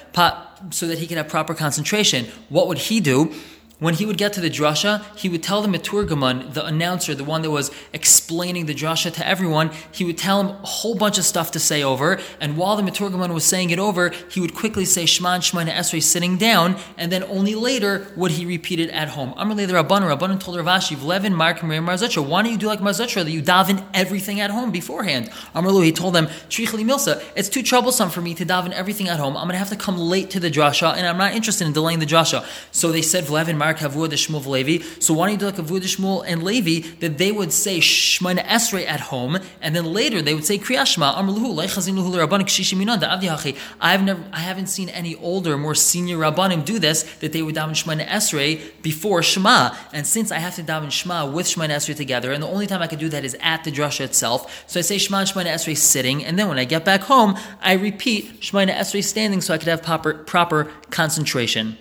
so 0.69 0.87
that 0.87 0.99
he 0.99 1.07
could 1.07 1.17
have 1.17 1.27
proper 1.27 1.53
concentration. 1.53 2.27
What 2.47 2.69
would 2.69 2.77
he 2.77 3.01
do? 3.01 3.33
When 3.79 3.95
he 3.95 4.05
would 4.05 4.17
get 4.17 4.31
to 4.33 4.41
the 4.41 4.49
drasha, 4.49 5.03
he 5.17 5.27
would 5.27 5.43
tell 5.43 5.61
the 5.61 5.67
Maturgaman, 5.67 6.53
the 6.53 6.65
announcer, 6.65 7.13
the 7.15 7.23
one 7.23 7.41
that 7.41 7.51
was 7.51 7.71
explaining 7.91 8.65
the 8.65 8.73
drasha 8.73 9.11
to 9.13 9.27
everyone, 9.27 9.71
he 9.91 10.05
would 10.05 10.17
tell 10.17 10.41
him 10.41 10.55
a 10.63 10.65
whole 10.65 10.95
bunch 10.95 11.17
of 11.17 11.25
stuff 11.25 11.51
to 11.51 11.59
say 11.59 11.83
over, 11.83 12.19
and 12.39 12.55
while 12.55 12.75
the 12.75 12.83
Maturgaman 12.83 13.33
was 13.33 13.43
saying 13.43 13.71
it 13.71 13.79
over, 13.79 14.11
he 14.29 14.39
would 14.39 14.53
quickly 14.53 14.85
say 14.85 15.05
Shman 15.05 15.41
Shman 15.41 15.67
Esrei 15.67 16.01
sitting 16.01 16.37
down, 16.37 16.77
and 16.97 17.11
then 17.11 17.23
only 17.23 17.55
later 17.55 18.07
would 18.15 18.31
he 18.31 18.45
repeat 18.45 18.79
it 18.79 18.89
at 18.91 19.09
home. 19.09 19.33
Amarle 19.33 19.67
the 19.67 19.73
Rabban, 19.73 20.01
Rabban 20.01 20.39
told 20.39 20.57
Ravashi, 20.57 20.95
Vlevin 20.95 21.33
Mark 21.33 21.59
Marzutra, 21.59 22.25
why 22.25 22.43
don't 22.43 22.51
you 22.51 22.57
do 22.57 22.67
like 22.67 22.79
Marzutra, 22.79 23.23
that 23.23 23.31
you 23.31 23.41
daven 23.41 23.85
everything 23.93 24.39
at 24.39 24.51
home 24.51 24.71
beforehand? 24.71 25.29
Amarlu, 25.55 25.83
he 25.83 25.91
told 25.91 26.13
them, 26.13 26.27
Trichli 26.49 26.85
Milsa, 26.85 27.23
it's 27.35 27.49
too 27.49 27.63
troublesome 27.63 28.09
for 28.09 28.21
me 28.21 28.33
to 28.35 28.45
daven 28.45 28.71
everything 28.71 29.09
at 29.09 29.19
home. 29.19 29.35
I'm 29.35 29.43
going 29.43 29.53
to 29.53 29.57
have 29.57 29.69
to 29.69 29.75
come 29.75 29.97
late 29.97 30.29
to 30.31 30.39
the 30.39 30.49
drasha, 30.49 30.95
and 30.95 31.05
I'm 31.05 31.17
not 31.17 31.33
interested 31.33 31.67
in 31.67 31.73
delaying 31.73 31.99
the 31.99 32.05
drasha. 32.05 32.45
So 32.71 32.91
they 32.91 33.01
said, 33.01 33.25
Vlevin 33.25 33.57
Shmuel 33.63 34.45
Levi. 34.45 34.83
So 34.99 35.13
why 35.13 35.27
don't 35.27 35.33
you 35.33 35.39
do 35.39 35.45
like 35.45 35.55
Kavua 35.55 35.79
Shmuel 35.81 36.23
and 36.27 36.43
Levi 36.43 36.87
that 36.99 37.17
they 37.17 37.31
would 37.31 37.51
say 37.51 37.79
Shmona 37.79 38.43
Esrei 38.45 38.87
at 38.87 38.99
home, 38.99 39.39
and 39.61 39.75
then 39.75 39.85
later 39.85 40.21
they 40.21 40.33
would 40.33 40.45
say 40.45 40.57
Kriyashma 40.57 41.15
Amrluhu 41.15 41.55
Leichazinu 41.55 42.03
Rabbanik 42.13 42.47
Shishiminon 42.47 42.99
da 42.99 43.17
Avdi 43.17 43.57
I've 43.79 44.03
never, 44.03 44.23
I 44.31 44.39
haven't 44.39 44.67
seen 44.67 44.89
any 44.89 45.15
older, 45.15 45.57
more 45.57 45.75
senior 45.75 46.17
Rabbanim 46.17 46.65
do 46.65 46.79
this 46.79 47.03
that 47.19 47.33
they 47.33 47.41
would 47.41 47.55
daven 47.55 47.71
Shmona 47.71 48.05
Esrei 48.05 48.61
before 48.81 49.23
Shema, 49.23 49.75
and 49.91 50.05
since 50.05 50.31
I 50.31 50.39
have 50.39 50.55
to 50.55 50.63
daven 50.63 50.91
Shema 50.91 51.25
with 51.29 51.47
Shmona 51.47 51.75
Esrei 51.75 51.95
together, 51.95 52.31
and 52.31 52.43
the 52.43 52.47
only 52.47 52.67
time 52.67 52.81
I 52.81 52.87
could 52.87 52.99
do 52.99 53.09
that 53.09 53.23
is 53.23 53.35
at 53.41 53.63
the 53.63 53.71
drasha 53.71 54.01
itself, 54.01 54.65
so 54.67 54.79
I 54.79 54.83
say 54.83 54.97
Shema 54.97 55.19
and 55.19 55.27
Esrei 55.27 55.77
sitting, 55.77 56.23
and 56.25 56.37
then 56.37 56.47
when 56.47 56.59
I 56.59 56.65
get 56.65 56.85
back 56.85 57.01
home, 57.01 57.37
I 57.61 57.73
repeat 57.73 58.41
Shmona 58.41 58.73
Esrei 58.73 59.03
standing, 59.03 59.41
so 59.41 59.53
I 59.53 59.57
could 59.57 59.67
have 59.67 59.83
proper 59.83 60.13
proper 60.13 60.71
concentration. 60.89 61.77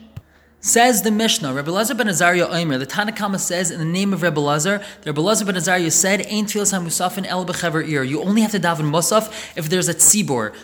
Says 0.64 1.02
the 1.02 1.10
Mishnah, 1.10 1.52
Rebbe 1.52 1.72
Lazar 1.72 1.96
ben 1.96 2.06
Azariah 2.06 2.46
Omer, 2.46 2.78
the 2.78 2.86
Tanakama 2.86 3.40
says 3.40 3.72
in 3.72 3.80
the 3.80 3.84
name 3.84 4.12
of 4.12 4.22
Rebbe 4.22 4.38
Lazar, 4.38 4.80
the 5.00 5.10
Rebbe 5.10 5.20
Lazar 5.20 5.44
ben 5.44 5.56
Azariah 5.56 5.90
said, 5.90 6.24
Ain't 6.28 6.50
tfilas 6.50 6.70
ha-musafin 6.70 7.26
el 7.26 7.44
bechever 7.44 7.84
ir. 7.84 8.04
You 8.04 8.22
only 8.22 8.42
have 8.42 8.52
to 8.52 8.60
daven 8.60 8.92
musaf 8.92 9.56
if 9.56 9.68
there's 9.68 9.88
a 9.88 9.94
tzibor. 9.94 10.54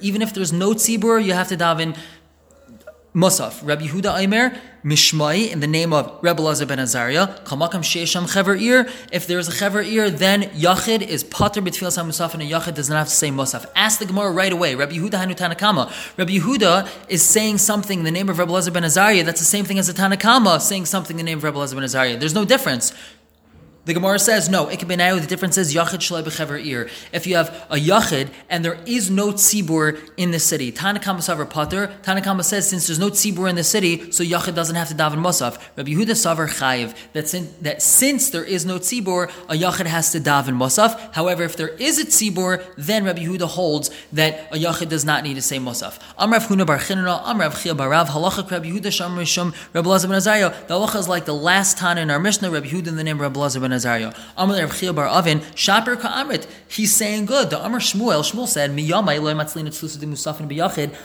Even 0.00 0.22
if 0.22 0.32
there's 0.32 0.52
no 0.54 0.70
tzibor, 0.70 1.22
you 1.22 1.34
have 1.34 1.48
to 1.48 1.56
daven 1.58 1.98
Musaf, 3.14 3.66
Rabbi 3.66 3.88
Yehuda 3.88 4.20
Aimer, 4.20 4.56
Mishmai, 4.84 5.50
in 5.50 5.58
the 5.58 5.66
name 5.66 5.92
of 5.92 6.16
Rebbe 6.22 6.40
Lazar 6.40 6.64
ben 6.64 6.78
Azariah, 6.78 7.26
Kamakam 7.44 7.82
Shesham 7.82 8.32
Chever 8.32 8.54
Ir. 8.54 8.88
If 9.10 9.26
there's 9.26 9.48
a 9.48 9.52
Chever 9.52 9.82
Ir, 9.82 10.10
then 10.10 10.42
Yachid 10.42 11.02
is 11.02 11.24
Pater 11.24 11.60
B'Tfilas 11.60 12.00
HaMusaf, 12.00 12.34
and 12.34 12.42
a 12.44 12.46
Yachid 12.46 12.74
does 12.74 12.88
not 12.88 12.98
have 12.98 13.08
to 13.08 13.14
say 13.14 13.30
Musaf. 13.30 13.66
Ask 13.74 13.98
the 13.98 14.06
Gemara 14.06 14.30
right 14.30 14.52
away. 14.52 14.76
Rabbi 14.76 14.92
Yehuda 14.92 15.14
Hanu 15.14 15.34
Tanakama. 15.34 15.90
Rabbi 16.16 16.38
Yehuda 16.38 16.88
is 17.08 17.24
saying 17.24 17.58
something 17.58 17.98
in 17.98 18.04
the 18.04 18.12
name 18.12 18.28
of 18.28 18.38
Rebbe 18.38 18.52
Lazar 18.52 18.70
ben 18.70 18.84
Azariah 18.84 19.24
that's 19.24 19.40
the 19.40 19.44
same 19.44 19.64
thing 19.64 19.80
as 19.80 19.88
the 19.88 19.92
Tanakama 19.92 20.60
saying 20.60 20.86
something 20.86 21.18
in 21.18 21.26
the 21.26 21.30
name 21.30 21.38
of 21.38 21.44
Rebbe 21.44 21.58
Lazar 21.58 21.74
ben 21.74 21.84
Azariah. 21.84 22.16
There's 22.16 22.34
no 22.34 22.44
difference. 22.44 22.94
The 23.90 23.94
Gemara 23.94 24.20
says 24.20 24.48
no. 24.48 24.68
It 24.68 24.78
can 24.78 24.86
be 24.86 24.94
now. 24.94 25.18
The 25.18 25.26
difference 25.26 25.58
is 25.58 25.74
yachid 25.74 25.98
shalei 25.98 26.22
b'chever 26.22 26.64
ir. 26.64 26.88
If 27.12 27.26
you 27.26 27.34
have 27.34 27.48
a 27.68 27.74
yachid 27.74 28.30
and 28.48 28.64
there 28.64 28.78
is 28.86 29.10
no 29.10 29.32
tzibur 29.32 29.98
in 30.16 30.30
the 30.30 30.38
city, 30.38 30.70
Tanakama 30.70 31.18
savar 31.18 31.50
pater. 31.50 31.92
Tanakama 32.04 32.44
says 32.44 32.68
since 32.68 32.86
there's 32.86 33.00
no 33.00 33.10
tzibur 33.10 33.50
in 33.50 33.56
the 33.56 33.64
city, 33.64 34.12
so 34.12 34.22
yachid 34.22 34.54
doesn't 34.54 34.76
have 34.76 34.88
to 34.90 34.94
daven 34.94 35.16
musaf. 35.16 35.60
Rabbi 35.76 35.90
Yehuda 35.90 36.14
savar 36.14 36.48
chayiv 36.48 36.94
that 37.14 37.26
since, 37.26 37.50
that 37.62 37.82
since 37.82 38.30
there 38.30 38.44
is 38.44 38.64
no 38.64 38.78
tzibur, 38.78 39.28
a 39.48 39.54
yachid 39.54 39.86
has 39.86 40.12
to 40.12 40.20
daven 40.20 40.56
musaf. 40.56 41.12
However, 41.12 41.42
if 41.42 41.56
there 41.56 41.70
is 41.70 41.98
a 41.98 42.04
tzibur, 42.04 42.64
then 42.76 43.02
Rabbi 43.02 43.24
Yehuda 43.24 43.48
holds 43.48 43.90
that 44.12 44.52
a 44.52 44.56
yachid 44.56 44.88
does 44.88 45.04
not 45.04 45.24
need 45.24 45.34
to 45.34 45.42
say 45.42 45.58
musaf. 45.58 45.98
Amrav 46.16 46.46
Huna 46.46 46.64
bar 46.64 46.78
Chinana, 46.78 47.24
Amrav 47.24 47.60
Chia 47.60 47.74
barav 47.74 48.06
halacha 48.06 48.48
Rabbi 48.48 48.70
Yehuda 48.70 48.92
sham 48.92 49.16
rishum 49.16 49.52
Rabbi 49.74 49.88
Lazar 49.88 50.06
ben 50.06 50.16
Azariah. 50.16 50.50
The 50.68 50.74
halacha 50.74 51.00
is 51.00 51.08
like 51.08 51.24
the 51.24 51.34
last 51.34 51.76
Tana 51.76 52.02
in 52.02 52.10
our 52.12 52.20
Mishnah. 52.20 52.52
Rabbi 52.52 52.68
Yehuda 52.68 52.86
in 52.86 52.94
the 52.94 53.02
name 53.02 53.16
of 53.16 53.22
Rabbi 53.22 53.40
Lazar 53.40 53.58
ben 53.58 53.79
Azariah. 53.80 54.12
He's 56.68 56.94
saying 56.94 57.26
good. 57.26 57.50
The 57.50 57.64
Amar 57.64 57.80
Shmuel, 57.80 58.22
Shmuel 58.22 58.46
said. 58.46 58.70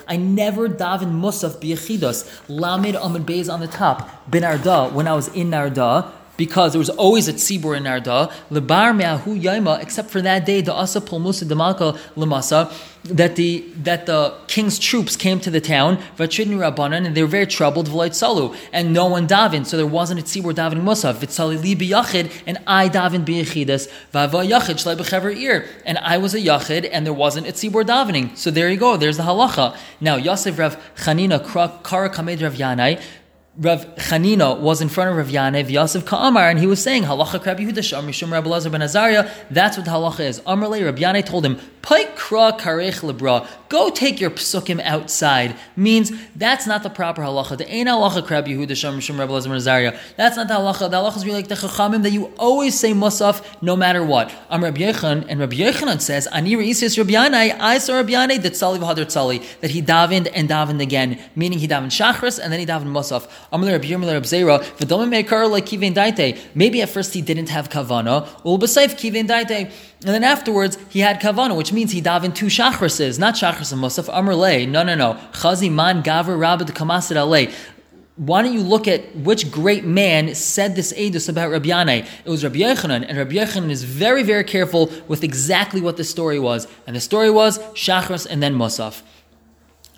I 0.07 0.17
never 0.17 0.69
daven 0.69 1.11
musaf 1.19 1.59
biyachidos. 1.61 2.43
Lamed 2.47 2.95
Amid 2.95 3.25
Beis 3.25 3.51
on 3.51 3.59
the 3.59 3.67
top. 3.67 4.29
Bin 4.29 4.43
Arda, 4.43 4.89
when 4.89 5.07
I 5.07 5.13
was 5.13 5.27
in 5.29 5.51
Narda, 5.51 6.11
because 6.37 6.73
there 6.73 6.79
was 6.79 6.89
always 6.89 7.27
a 7.27 7.33
tzibur 7.33 7.75
in 7.77 7.83
Narda, 7.83 8.31
lebar 8.51 8.95
me'ahu 8.95 9.39
yaima, 9.39 9.81
except 9.81 10.09
for 10.09 10.21
that 10.21 10.45
day, 10.45 10.61
the 10.61 10.73
asa 10.73 11.01
pulmusa 11.01 11.45
demalka 11.45 11.97
lemasa, 12.15 12.73
that 13.03 13.35
the 13.35 13.63
that 13.83 14.07
the 14.07 14.33
king's 14.47 14.79
troops 14.79 15.15
came 15.15 15.39
to 15.39 15.51
the 15.51 15.61
town, 15.61 15.97
v'chidni 16.17 16.57
rabbanan, 16.57 17.05
and 17.05 17.15
they 17.15 17.21
were 17.21 17.27
very 17.27 17.45
troubled, 17.45 17.87
v'loit 17.87 18.11
salu, 18.11 18.55
and 18.73 18.93
no 18.93 19.05
one 19.05 19.27
davened, 19.27 19.67
so 19.67 19.77
there 19.77 19.85
wasn't 19.85 20.19
a 20.19 20.23
tzibur 20.23 20.53
davening 20.53 20.81
musaf, 20.81 21.15
v'tzali 21.15 21.61
li 21.61 21.75
biyachid, 21.75 22.31
and 22.47 22.57
I 22.65 22.89
davened 22.89 23.25
biyachidas, 23.25 23.91
v'ava 24.11 24.47
yachid 24.47 24.77
shlei 24.81 24.95
b'chever 24.97 25.35
and 25.85 25.97
I 25.99 26.17
was 26.17 26.33
a 26.33 26.39
yachid, 26.39 26.89
and 26.91 27.05
there 27.05 27.13
wasn't 27.13 27.47
a 27.47 27.51
tzibur 27.51 27.83
davening. 27.83 28.35
So 28.37 28.49
there 28.49 28.69
you 28.69 28.77
go, 28.77 28.97
there's 28.97 29.17
the 29.17 29.23
halacha. 29.23 29.77
Now, 30.01 30.15
Yosef 30.15 30.57
Rav 30.57 30.77
Chanina 30.95 31.39
Kara 31.83 32.09
Kamed 32.09 32.41
Rav 32.41 32.53
Yanai, 32.55 33.01
Rav 33.57 33.85
Chanina 33.95 34.59
was 34.59 34.81
in 34.81 34.89
front 34.89 35.11
of 35.11 35.15
Rav 35.15 35.27
Yanev 35.27 35.69
Yosef 35.69 36.05
Ka'amar, 36.05 36.49
and 36.49 36.59
he 36.59 36.67
was 36.67 36.83
saying, 36.83 37.03
Halacha 37.03 37.41
Krab 37.41 37.57
Yehuda 37.57 37.81
Sham 37.81 38.05
Mishum 38.05 38.29
Rabbi 38.29 38.49
Lazar 38.49 38.69
ben 38.69 38.81
Azariah. 38.81 39.31
That's 39.49 39.77
what 39.77 39.85
halacha 39.85 40.19
is. 40.21 40.41
Amrle 40.41 40.83
Rav 40.83 40.95
Yaneh 40.95 41.25
told 41.25 41.45
him, 41.45 41.55
Paikra 41.81 42.59
karech 42.59 42.99
lebra. 42.99 43.47
Go 43.75 43.89
take 43.89 44.21
your 44.21 44.31
psukim 44.31 44.79
outside. 44.85 45.53
Means 45.75 46.09
that's 46.33 46.65
not 46.65 46.81
the 46.81 46.89
proper 46.89 47.23
halacha. 47.23 47.57
The 47.57 47.69
ain 47.69 47.87
halacha 47.87 48.21
Krab 48.25 48.47
Yehuda 48.47 49.19
Rabbi 49.19 49.33
Lazar 49.33 49.49
ben 49.49 49.99
That's 50.15 50.37
not 50.37 50.47
the 50.47 50.53
halacha. 50.53 50.89
The 50.89 50.95
halacha 50.95 51.17
is 51.17 51.25
really 51.25 51.39
like 51.39 51.49
the 51.49 51.55
chachamim 51.55 52.01
that 52.03 52.11
you 52.11 52.27
always 52.39 52.79
say 52.79 52.93
musaf 52.93 53.43
no 53.61 53.75
matter 53.75 54.01
what. 54.01 54.33
I'm 54.49 54.63
Rabbi 54.63 54.79
Yechon, 54.79 55.25
and 55.27 55.41
Rabbi 55.41 55.57
Yechonon 55.57 55.99
says, 55.99 56.25
Ani 56.27 56.55
Reisis 56.55 56.97
Rabbi 56.97 57.11
Yanai, 57.11 57.57
I 57.59 57.79
saw 57.79 57.95
Rabbi 57.95 58.13
Yanai 58.13 58.41
that 58.43 58.53
Tzali 58.53 58.77
v'Hadar 58.77 59.07
Tzali, 59.07 59.43
that 59.59 59.71
he 59.71 59.81
davened 59.81 60.31
and 60.33 60.47
davened 60.47 60.81
again, 60.81 61.19
meaning 61.35 61.59
he 61.59 61.67
davened 61.67 61.87
shachris 61.87 62.39
and 62.41 62.53
then 62.53 62.61
he 62.61 62.65
davened 62.65 62.93
musaf. 62.93 63.27
Maybe 66.55 66.81
at 66.81 66.89
first 66.89 67.13
he 67.13 67.21
didn't 67.21 67.49
have 67.49 67.69
kavana, 67.69 68.25
and 70.05 70.13
then 70.13 70.23
afterwards 70.23 70.77
he 70.89 70.99
had 70.99 71.19
kavana, 71.19 71.57
which 71.57 71.73
means 71.73 71.91
he 71.91 71.99
davened 71.99 72.35
two 72.35 72.45
shachrises, 72.45 73.17
not 73.17 73.33
shachris 73.33 73.73
and 73.73 73.81
musaf. 73.81 74.07
Amrle, 74.13 74.69
no, 74.69 74.83
no, 74.83 74.93
no. 74.93 75.19
Chazi 75.33 75.71
man 75.71 76.03
gaver 76.03 76.39
rabbi 76.39 76.63
kamasid 76.65 77.15
alei. 77.15 77.51
Why 78.15 78.43
don't 78.43 78.53
you 78.53 78.61
look 78.61 78.87
at 78.87 79.15
which 79.15 79.51
great 79.51 79.83
man 79.83 80.35
said 80.35 80.75
this 80.75 80.93
edus 80.93 81.27
about 81.27 81.49
Rabbi 81.49 81.67
Yanai? 81.67 82.07
It 82.23 82.29
was 82.29 82.45
Rabbi 82.45 82.59
Yechanan, 82.59 83.03
and 83.05 83.17
Rabbi 83.17 83.33
Yechanan 83.33 83.69
is 83.69 83.83
very, 83.83 84.23
very 84.23 84.45
careful 84.45 84.89
with 85.09 85.21
exactly 85.21 85.81
what 85.81 85.97
the 85.97 86.05
story 86.05 86.39
was. 86.39 86.65
And 86.87 86.95
the 86.95 87.01
story 87.01 87.29
was 87.29 87.59
Shachris 87.73 88.25
and 88.25 88.41
then 88.41 88.55
Musaf. 88.55 89.01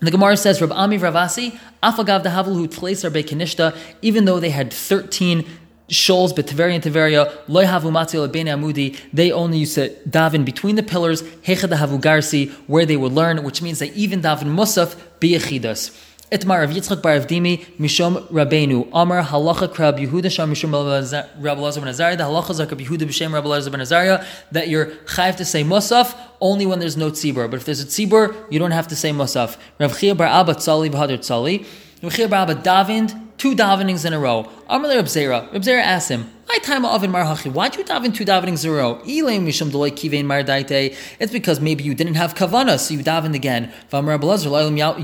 The 0.00 0.10
Gemara 0.10 0.36
says, 0.36 0.60
Rab 0.60 0.72
Ami 0.72 0.98
Ravasi, 0.98 1.56
Afagav 1.80 2.24
the 2.24 2.30
Havlu 2.30 2.66
Tleis 2.66 3.04
Arbe 3.04 3.24
Kanishta, 3.24 3.76
even 4.02 4.24
though 4.24 4.40
they 4.40 4.50
had 4.50 4.72
13 4.72 5.44
shoals, 5.88 6.32
but 6.32 6.46
Tiveria 6.46 6.74
and 6.74 6.82
Tiveria, 6.84 7.36
Loy 7.48 7.64
Havu 7.64 7.90
Matzil 7.90 8.28
Amudi, 8.28 8.98
they 9.12 9.32
only 9.32 9.58
used 9.58 9.74
to 9.74 9.90
daven 10.08 10.44
between 10.44 10.76
the 10.76 10.82
pillars, 10.82 11.22
Hecha 11.22 11.68
Havu 11.68 12.00
Garsi, 12.00 12.50
where 12.66 12.86
they 12.86 12.96
would 12.96 13.12
learn, 13.12 13.42
which 13.44 13.62
means 13.62 13.78
they 13.78 13.90
even 13.92 14.22
daven 14.22 14.54
Musaf, 14.54 14.96
Biyachidas. 15.20 16.04
Itmar 16.30 16.62
of 16.62 16.70
Yitzchak 16.70 17.00
bar 17.00 17.18
Avdimi 17.18 17.64
Mishom 17.78 18.22
Rabbeinu 18.28 18.86
Amar 18.92 19.22
Halacha 19.22 19.66
Krab 19.66 19.98
Yehuda 19.98 20.30
Sham 20.30 20.52
Mishom 20.52 20.70
Rabbi 21.40 21.60
Lazar 21.60 21.80
ben 21.80 21.88
Azariah. 21.88 22.18
The 22.18 22.24
halacha 22.24 22.50
is 22.50 22.58
like 22.58 22.68
Yehuda 22.68 22.98
b'Shem 22.98 23.32
Rabbi 23.32 23.48
Lazar 23.48 23.70
ben 23.70 23.80
Azariah 23.80 24.22
that 24.52 24.68
you're 24.68 24.86
chayiv 25.06 25.36
to 25.36 25.46
say 25.46 25.64
Musaf 25.64 26.14
only 26.42 26.66
when 26.66 26.80
there's 26.80 26.98
no 26.98 27.10
tzibur. 27.10 27.50
But 27.50 27.60
if 27.60 27.64
there's 27.64 27.80
a 27.80 27.86
tzibur, 27.86 28.36
you 28.50 28.58
don't 28.58 28.72
have 28.72 28.88
to 28.88 28.96
say 28.96 29.10
Musaf. 29.10 29.56
Rav 29.80 29.98
Chia 29.98 30.14
bar 30.14 30.26
Abba 30.26 30.56
Tzali 30.56 30.90
b'Hadar 30.90 31.16
Tzali. 31.16 31.64
Rav 32.02 32.12
Chia 32.12 32.28
bar 32.28 32.42
Abba 32.42 32.56
davened 32.56 33.27
two 33.38 33.54
davenings 33.54 34.04
in 34.04 34.12
a 34.12 34.18
row. 34.18 34.48
Amalei 34.68 34.96
Reb 34.96 35.06
Zera. 35.06 35.52
Reb 35.52 35.62
Zera 35.62 35.80
asked 35.80 36.10
him, 36.10 36.30
"My 36.48 36.58
time 36.58 36.84
of 36.84 37.04
in 37.04 37.12
marhachi. 37.12 37.50
Why'd 37.50 37.76
you 37.76 37.84
daven 37.84 38.12
two 38.12 38.24
davenings 38.24 38.64
in 38.64 38.70
a 38.70 38.74
row? 38.74 38.96
Ilay 39.06 39.40
mishum 39.40 39.70
deloy 39.70 39.90
kivein 39.92 40.24
mar. 40.24 40.42
It's 41.20 41.32
because 41.32 41.60
maybe 41.60 41.84
you 41.84 41.94
didn't 41.94 42.16
have 42.16 42.34
kavana, 42.34 42.78
so 42.78 42.94
you 42.94 43.00
davened 43.04 43.34
again. 43.34 43.72
V'amar 43.92 44.18
Abelazar 44.18 44.50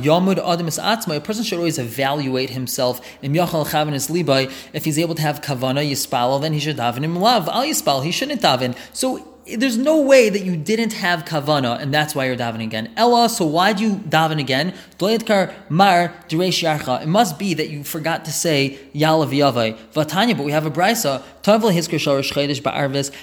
yomud 0.03 0.39
adam 0.39 0.67
atzma. 0.67 1.17
A 1.17 1.21
person 1.21 1.45
should 1.45 1.59
always 1.59 1.79
evaluate 1.79 2.51
himself. 2.51 3.01
Im 3.23 3.35
yachal 3.35 3.67
chavin 3.67 3.95
is 3.95 4.09
libay. 4.09 4.51
If 4.73 4.85
he's 4.85 4.99
able 4.99 5.15
to 5.15 5.23
have 5.23 5.41
kavana 5.41 5.89
yispal, 5.89 6.41
then 6.43 6.53
he 6.53 6.61
should 6.61 6.77
daven 6.77 7.05
him 7.05 7.17
love. 7.17 7.49
Al 7.49 7.63
yispal, 7.63 8.03
he 8.05 8.11
shouldn't 8.11 8.43
daven. 8.43 8.75
So 8.93 9.27
there's 9.47 9.77
no 9.77 10.01
way 10.01 10.31
that 10.31 10.43
you 10.43 10.57
didn't 10.57 10.95
have 10.95 11.25
kavana 11.25 11.79
and 11.79 11.93
that's 11.93 12.15
why 12.15 12.27
you're 12.27 12.37
davening 12.37 12.65
again. 12.65 12.91
Ella, 12.97 13.29
so 13.29 13.45
why 13.45 13.73
do 13.73 13.83
you 13.83 13.97
daven 13.97 14.41
again? 14.41 14.75
It 15.07 17.09
must 17.09 17.39
be 17.39 17.55
that 17.55 17.69
you 17.69 17.85
forgot 17.85 18.25
to 18.25 18.33
say 18.33 18.79
yalav 18.95 19.31
yavai. 19.31 19.77
Vatanya, 19.93 20.37
but 20.37 20.47
we 20.47 20.53
have 20.53 20.65
a 20.65 20.71
brisa. 20.71 21.23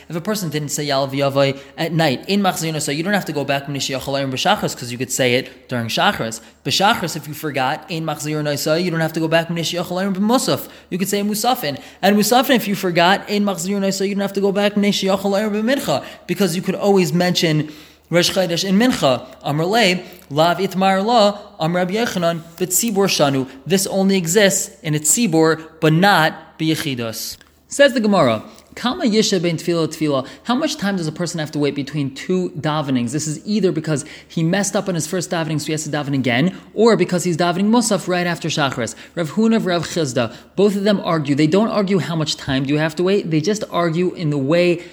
If 0.09 0.15
a 0.15 0.21
person 0.21 0.49
didn't 0.51 0.69
say 0.69 0.85
yalav 0.85 1.09
yavai 1.09 1.59
at 1.75 1.91
night 1.91 2.29
in 2.29 2.41
machzina, 2.41 2.81
so 2.81 2.91
you 2.91 3.01
don't 3.01 3.13
have 3.13 3.25
to 3.25 3.33
go 3.33 3.43
back 3.43 3.65
because 3.65 4.91
you 4.91 4.97
could 4.99 5.11
say 5.11 5.35
it 5.35 5.69
during 5.69 5.87
shachris. 5.87 6.41
B'shachris, 6.63 7.15
if 7.15 7.27
you 7.27 7.33
forgot 7.33 7.89
in 7.89 8.05
machzir 8.05 8.83
you 8.83 8.91
don't 8.91 8.99
have 8.99 9.13
to 9.13 9.19
go 9.19 9.27
back 9.27 9.47
musaf. 9.47 10.69
You 10.91 10.99
could 10.99 11.07
say 11.07 11.21
musafin, 11.21 11.81
and 12.03 12.15
musafin 12.15 12.55
if 12.55 12.67
you 12.67 12.75
forgot 12.75 13.27
in 13.27 13.43
machzir 13.43 14.07
you 14.07 14.13
don't 14.13 14.21
have 14.21 14.33
to 14.33 14.41
go 14.41 14.51
back 14.51 14.73
b'mincha 14.73 16.05
because 16.27 16.55
you 16.55 16.61
could 16.61 16.75
always 16.75 17.13
mention 17.13 17.71
Rosh 18.09 18.31
Chodesh 18.31 18.65
in 18.67 18.77
Mincha. 18.77 19.25
Amrle, 19.41 20.05
Lav 20.29 20.57
Itmar 20.57 21.03
La, 21.05 21.55
Amrab 21.59 21.89
Yechanan, 21.89 22.39
B'tzibor 22.57 23.07
Shanu. 23.07 23.49
This 23.65 23.87
only 23.87 24.17
exists 24.17 24.79
in 24.81 24.95
its 24.95 25.09
Tzibor, 25.11 25.79
but 25.79 25.93
not 25.93 26.59
B'yechidos. 26.59 27.37
Says 27.67 27.93
the 27.93 28.01
Gemara, 28.01 28.43
Kama 28.75 29.03
yisha. 29.03 30.27
How 30.43 30.55
much 30.55 30.77
time 30.77 30.95
does 30.95 31.07
a 31.07 31.11
person 31.11 31.39
have 31.39 31.51
to 31.51 31.59
wait 31.59 31.75
between 31.75 32.15
two 32.15 32.51
davenings? 32.51 33.11
This 33.11 33.27
is 33.27 33.45
either 33.45 33.71
because 33.71 34.05
he 34.27 34.43
messed 34.43 34.75
up 34.75 34.87
on 34.87 34.95
his 34.95 35.07
first 35.07 35.29
davening, 35.29 35.59
so 35.59 35.67
he 35.67 35.71
has 35.73 35.83
to 35.83 35.89
daven 35.89 36.13
again, 36.13 36.57
or 36.73 36.95
because 36.95 37.23
he's 37.25 37.35
davening 37.35 37.65
musaf 37.65 38.07
right 38.07 38.25
after 38.25 38.47
shachris. 38.47 38.95
Rav 39.15 39.31
Huna, 39.31 39.65
Rav 39.65 39.87
Chizda, 39.87 40.35
both 40.55 40.75
of 40.75 40.83
them 40.83 41.01
argue. 41.01 41.35
They 41.35 41.47
don't 41.47 41.67
argue 41.67 41.99
how 41.99 42.15
much 42.15 42.37
time 42.37 42.63
do 42.63 42.73
you 42.73 42.79
have 42.79 42.95
to 42.95 43.03
wait. 43.03 43.29
They 43.29 43.41
just 43.41 43.63
argue 43.71 44.13
in 44.13 44.29
the 44.29 44.37
way 44.37 44.83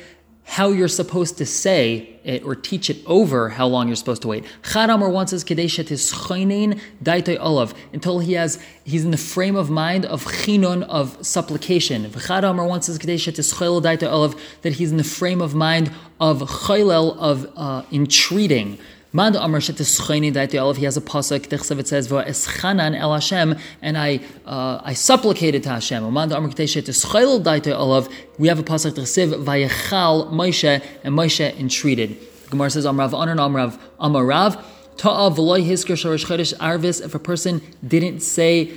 how 0.49 0.71
you're 0.71 0.89
supposed 0.89 1.37
to 1.37 1.45
say 1.45 2.19
it 2.25 2.43
or 2.43 2.55
teach 2.55 2.89
it 2.89 2.97
over 3.05 3.51
how 3.51 3.67
long 3.67 3.87
you're 3.87 3.95
supposed 3.95 4.23
to 4.23 4.29
wait. 4.29 4.45
Chad 4.73 4.89
Amar 4.89 5.11
once 5.11 5.31
says 5.31 5.45
Kadeshet 5.45 5.91
is 5.91 6.11
choinin 6.11 6.81
daitoi 7.03 7.37
olav 7.39 7.75
until 7.93 8.19
he 8.21 8.33
has 8.33 8.59
he's 8.83 9.05
in 9.05 9.11
the 9.11 9.19
frame 9.19 9.57
of 9.57 9.69
mind 9.69 10.07
of 10.07 10.25
chinun 10.25 10.85
of 10.85 11.25
supplication. 11.25 12.11
Chad 12.27 12.45
Amar 12.45 12.67
once 12.67 12.87
says 12.87 12.99
Kadeshet 12.99 13.39
is 13.39 13.53
choil 13.53 13.83
daitoi 13.83 14.11
olav 14.11 14.41
that 14.63 14.73
he's 14.73 14.91
in 14.91 14.97
the 14.97 15.05
frame 15.05 15.43
of 15.43 15.55
mind 15.55 15.93
of 16.19 16.41
choilel 16.41 17.15
of 17.19 17.53
uh, 17.55 17.83
entreating. 17.93 18.79
Mand 19.11 19.37
Amar 19.37 19.61
Shetischaini 19.61 20.31
Daiti 20.31 20.61
Olav, 20.61 20.77
he 20.77 20.85
has 20.85 20.99
a 20.99 21.01
pasuk, 21.01 21.47
Tichsav, 21.47 21.79
it 21.79 21.89
says, 21.89 22.09
Eschanan 22.09 22.95
El 22.95 23.15
Hashem, 23.15 23.57
and 23.81 23.97
I 23.97 24.21
uh, 24.45 24.83
I 24.85 24.93
supplicated 24.93 25.63
to 25.63 25.71
Hashem. 25.71 26.13
Mand 26.13 26.31
Amar 26.33 26.51
Shetischail 26.51 27.43
Daiti 27.43 27.75
Olav, 27.75 28.11
we 28.39 28.49
have 28.49 28.59
a 28.59 28.63
pasuk, 28.63 28.93
Tichsav, 28.93 29.43
Vayechal 29.45 30.31
Moshe, 30.31 30.85
and 31.05 31.15
Moshe 31.15 31.59
entreated. 31.59 32.19
Gemara 32.51 32.69
says, 32.69 32.85
Amrav 32.85 33.19
Anan 33.19 33.39
Amrav 33.39 33.79
Amarav, 33.99 34.63
Ta'av 34.99 35.37
V'loy 35.37 35.65
Hisker 35.65 35.95
Sharish 35.95 36.27
Chodesh 36.27 36.55
Arvis, 36.59 37.03
if 37.03 37.15
a 37.15 37.19
person 37.19 37.63
didn't 37.87 38.21
say 38.21 38.77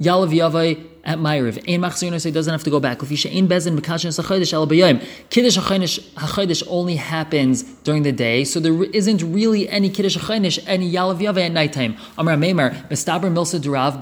Yalav 0.00 0.32
Yavai 0.32 0.86
at 1.08 1.18
Ma'ariv. 1.18 1.56
Ein 1.66 1.80
machzir 1.80 2.20
so 2.20 2.28
he 2.28 2.32
doesn't 2.32 2.52
have 2.52 2.62
to 2.62 2.70
go 2.70 2.78
back. 2.80 3.02
If 3.02 3.10
ein 3.10 3.48
bezin 3.48 3.78
b'kashin 3.78 4.12
sachodesh 4.12 4.52
al 4.52 4.66
b'yoyim. 4.66 5.04
Kiddush 5.30 5.58
hachodesh 5.58 6.66
only 6.68 6.96
happens 6.96 7.62
during 7.88 8.02
the 8.02 8.12
day, 8.12 8.44
so 8.44 8.60
there 8.60 8.84
isn't 9.00 9.22
really 9.32 9.66
any 9.70 9.88
kiddush 9.88 10.18
hachodesh, 10.18 10.62
any 10.66 10.92
Yalav 10.92 11.20
Yavai 11.20 11.46
at 11.46 11.52
nighttime. 11.52 11.96
Amar 12.18 12.34
Meimer, 12.34 12.68
Mestaber 12.90 13.30
Milsa 13.36 13.58
Durav 13.58 13.92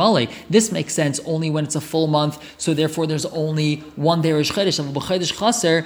Male. 0.00 0.28
This 0.48 0.70
makes 0.70 0.94
sense 0.94 1.18
only 1.26 1.50
when 1.50 1.64
it's 1.64 1.74
a 1.74 1.80
full 1.80 2.06
month, 2.06 2.34
so 2.56 2.72
therefore 2.72 3.08
there's 3.08 3.26
only 3.26 3.78
one 3.96 4.22
day 4.22 4.32
Rish 4.32 4.52
Chodesh. 4.52 4.78
And 4.78 4.94
b'chodesh 4.94 5.32
chaser, 5.36 5.84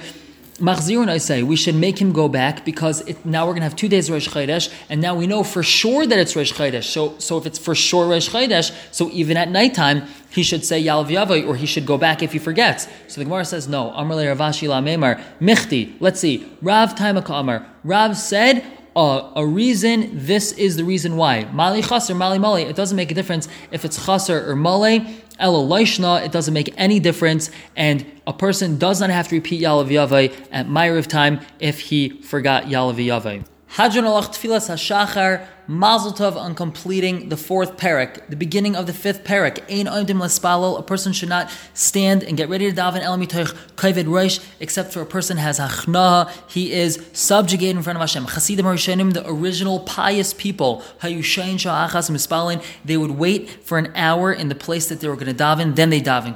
Machzirun, 0.59 1.07
I 1.07 1.19
say, 1.19 1.43
we 1.43 1.55
should 1.55 1.75
make 1.75 2.01
him 2.01 2.11
go 2.11 2.27
back 2.27 2.65
because 2.65 3.01
it, 3.01 3.23
now 3.23 3.45
we're 3.45 3.51
going 3.51 3.61
to 3.61 3.69
have 3.69 3.75
two 3.75 3.87
days 3.87 4.09
of 4.09 4.13
Rosh 4.13 4.27
Chodesh, 4.27 4.73
and 4.89 4.99
now 4.99 5.13
we 5.13 5.27
know 5.27 5.43
for 5.43 5.61
sure 5.61 6.07
that 6.07 6.17
it's 6.17 6.35
Rosh 6.35 6.51
Chodesh. 6.51 6.85
So, 6.85 7.15
so 7.19 7.37
if 7.37 7.45
it's 7.45 7.59
for 7.59 7.75
sure 7.75 8.07
Rosh 8.07 8.29
Chodesh, 8.29 8.75
so 8.91 9.11
even 9.11 9.37
at 9.37 9.49
nighttime, 9.49 10.07
he 10.31 10.41
should 10.41 10.65
say 10.65 10.83
Yavai, 10.83 11.47
or 11.47 11.55
he 11.55 11.67
should 11.67 11.85
go 11.85 11.97
back 11.97 12.23
if 12.23 12.31
he 12.31 12.39
forgets. 12.39 12.87
So 13.07 13.21
the 13.21 13.25
Gemara 13.25 13.45
says, 13.45 13.67
no. 13.67 13.91
Amrle 13.91 14.35
Ravashi 14.35 14.67
La 14.67 14.81
Memar, 14.81 15.21
Michti. 15.39 15.95
Let's 15.99 16.19
see. 16.19 16.51
Rav 16.63 16.95
Taimaka 16.95 17.39
Amar. 17.39 17.65
Rav 17.83 18.17
said, 18.17 18.65
uh, 18.97 19.31
a 19.35 19.45
reason, 19.45 20.09
this 20.11 20.51
is 20.53 20.75
the 20.75 20.83
reason 20.83 21.17
why. 21.17 21.45
Mali 21.53 21.83
chaser, 21.83 22.15
mali 22.15 22.39
mali. 22.39 22.63
It 22.63 22.75
doesn't 22.75 22.97
make 22.97 23.11
a 23.11 23.13
difference 23.13 23.47
if 23.71 23.85
it's 23.85 24.05
chaser 24.05 24.49
or 24.49 24.55
male. 24.55 25.05
Elo 25.39 25.63
loishna, 25.63 26.25
it 26.25 26.31
doesn't 26.31 26.53
make 26.55 26.73
any 26.77 26.99
difference, 26.99 27.51
and 27.75 28.03
a 28.25 28.33
person 28.33 28.79
does 28.79 28.99
not 28.99 29.11
have 29.11 29.27
to 29.27 29.35
repeat 29.35 29.61
Yalav 29.61 29.87
Yavai 29.87 30.33
at 30.51 30.65
Ma'ariv 30.65 31.05
time 31.05 31.41
if 31.59 31.79
he 31.79 32.09
forgot 32.23 32.63
Yalav 32.63 32.95
Yavai. 32.95 33.45
Hadron 33.67 34.05
alach 34.05 34.29
tfilas 34.29 34.69
hashachar 34.69 35.47
Mazel 35.69 36.13
tov 36.13 36.37
on 36.37 36.55
completing 36.55 37.27
the 37.27 37.35
fourth 37.35 37.75
parak, 37.75 38.25
the 38.29 38.37
beginning 38.37 38.73
of 38.73 38.87
the 38.87 38.93
fifth 38.93 39.25
parak. 39.25 39.59
Ein 39.69 39.85
oimdim 39.87 40.21
lespalel. 40.21 40.79
A 40.79 40.81
person 40.81 41.11
should 41.11 41.27
not 41.27 41.51
stand 41.73 42.23
and 42.23 42.37
get 42.37 42.47
ready 42.47 42.71
to 42.71 42.75
daven 42.75 43.01
el 43.01 43.17
mitoich 43.17 43.53
kaved 43.75 44.05
roish, 44.05 44.41
except 44.61 44.93
for 44.93 45.01
a 45.01 45.05
person 45.05 45.35
has 45.35 45.59
hachnaha. 45.59 46.31
He 46.49 46.71
is 46.71 47.05
subjugated 47.11 47.75
in 47.75 47.83
front 47.83 47.97
of 47.97 47.99
Hashem. 48.01 48.27
Chasidim 48.27 48.65
Rishonim, 48.65 49.11
the 49.11 49.29
original 49.29 49.81
pious 49.81 50.33
people, 50.33 50.83
hayushain 51.01 51.55
sha'achas 51.55 52.09
mispalin. 52.09 52.63
They 52.85 52.95
would 52.95 53.11
wait 53.11 53.49
for 53.65 53.77
an 53.77 53.91
hour 53.93 54.31
in 54.31 54.47
the 54.47 54.55
place 54.55 54.87
that 54.87 55.01
they 55.01 55.09
were 55.09 55.15
going 55.15 55.35
to 55.35 55.43
daven, 55.43 55.75
then 55.75 55.89
they 55.89 55.99
daven. 55.99 56.33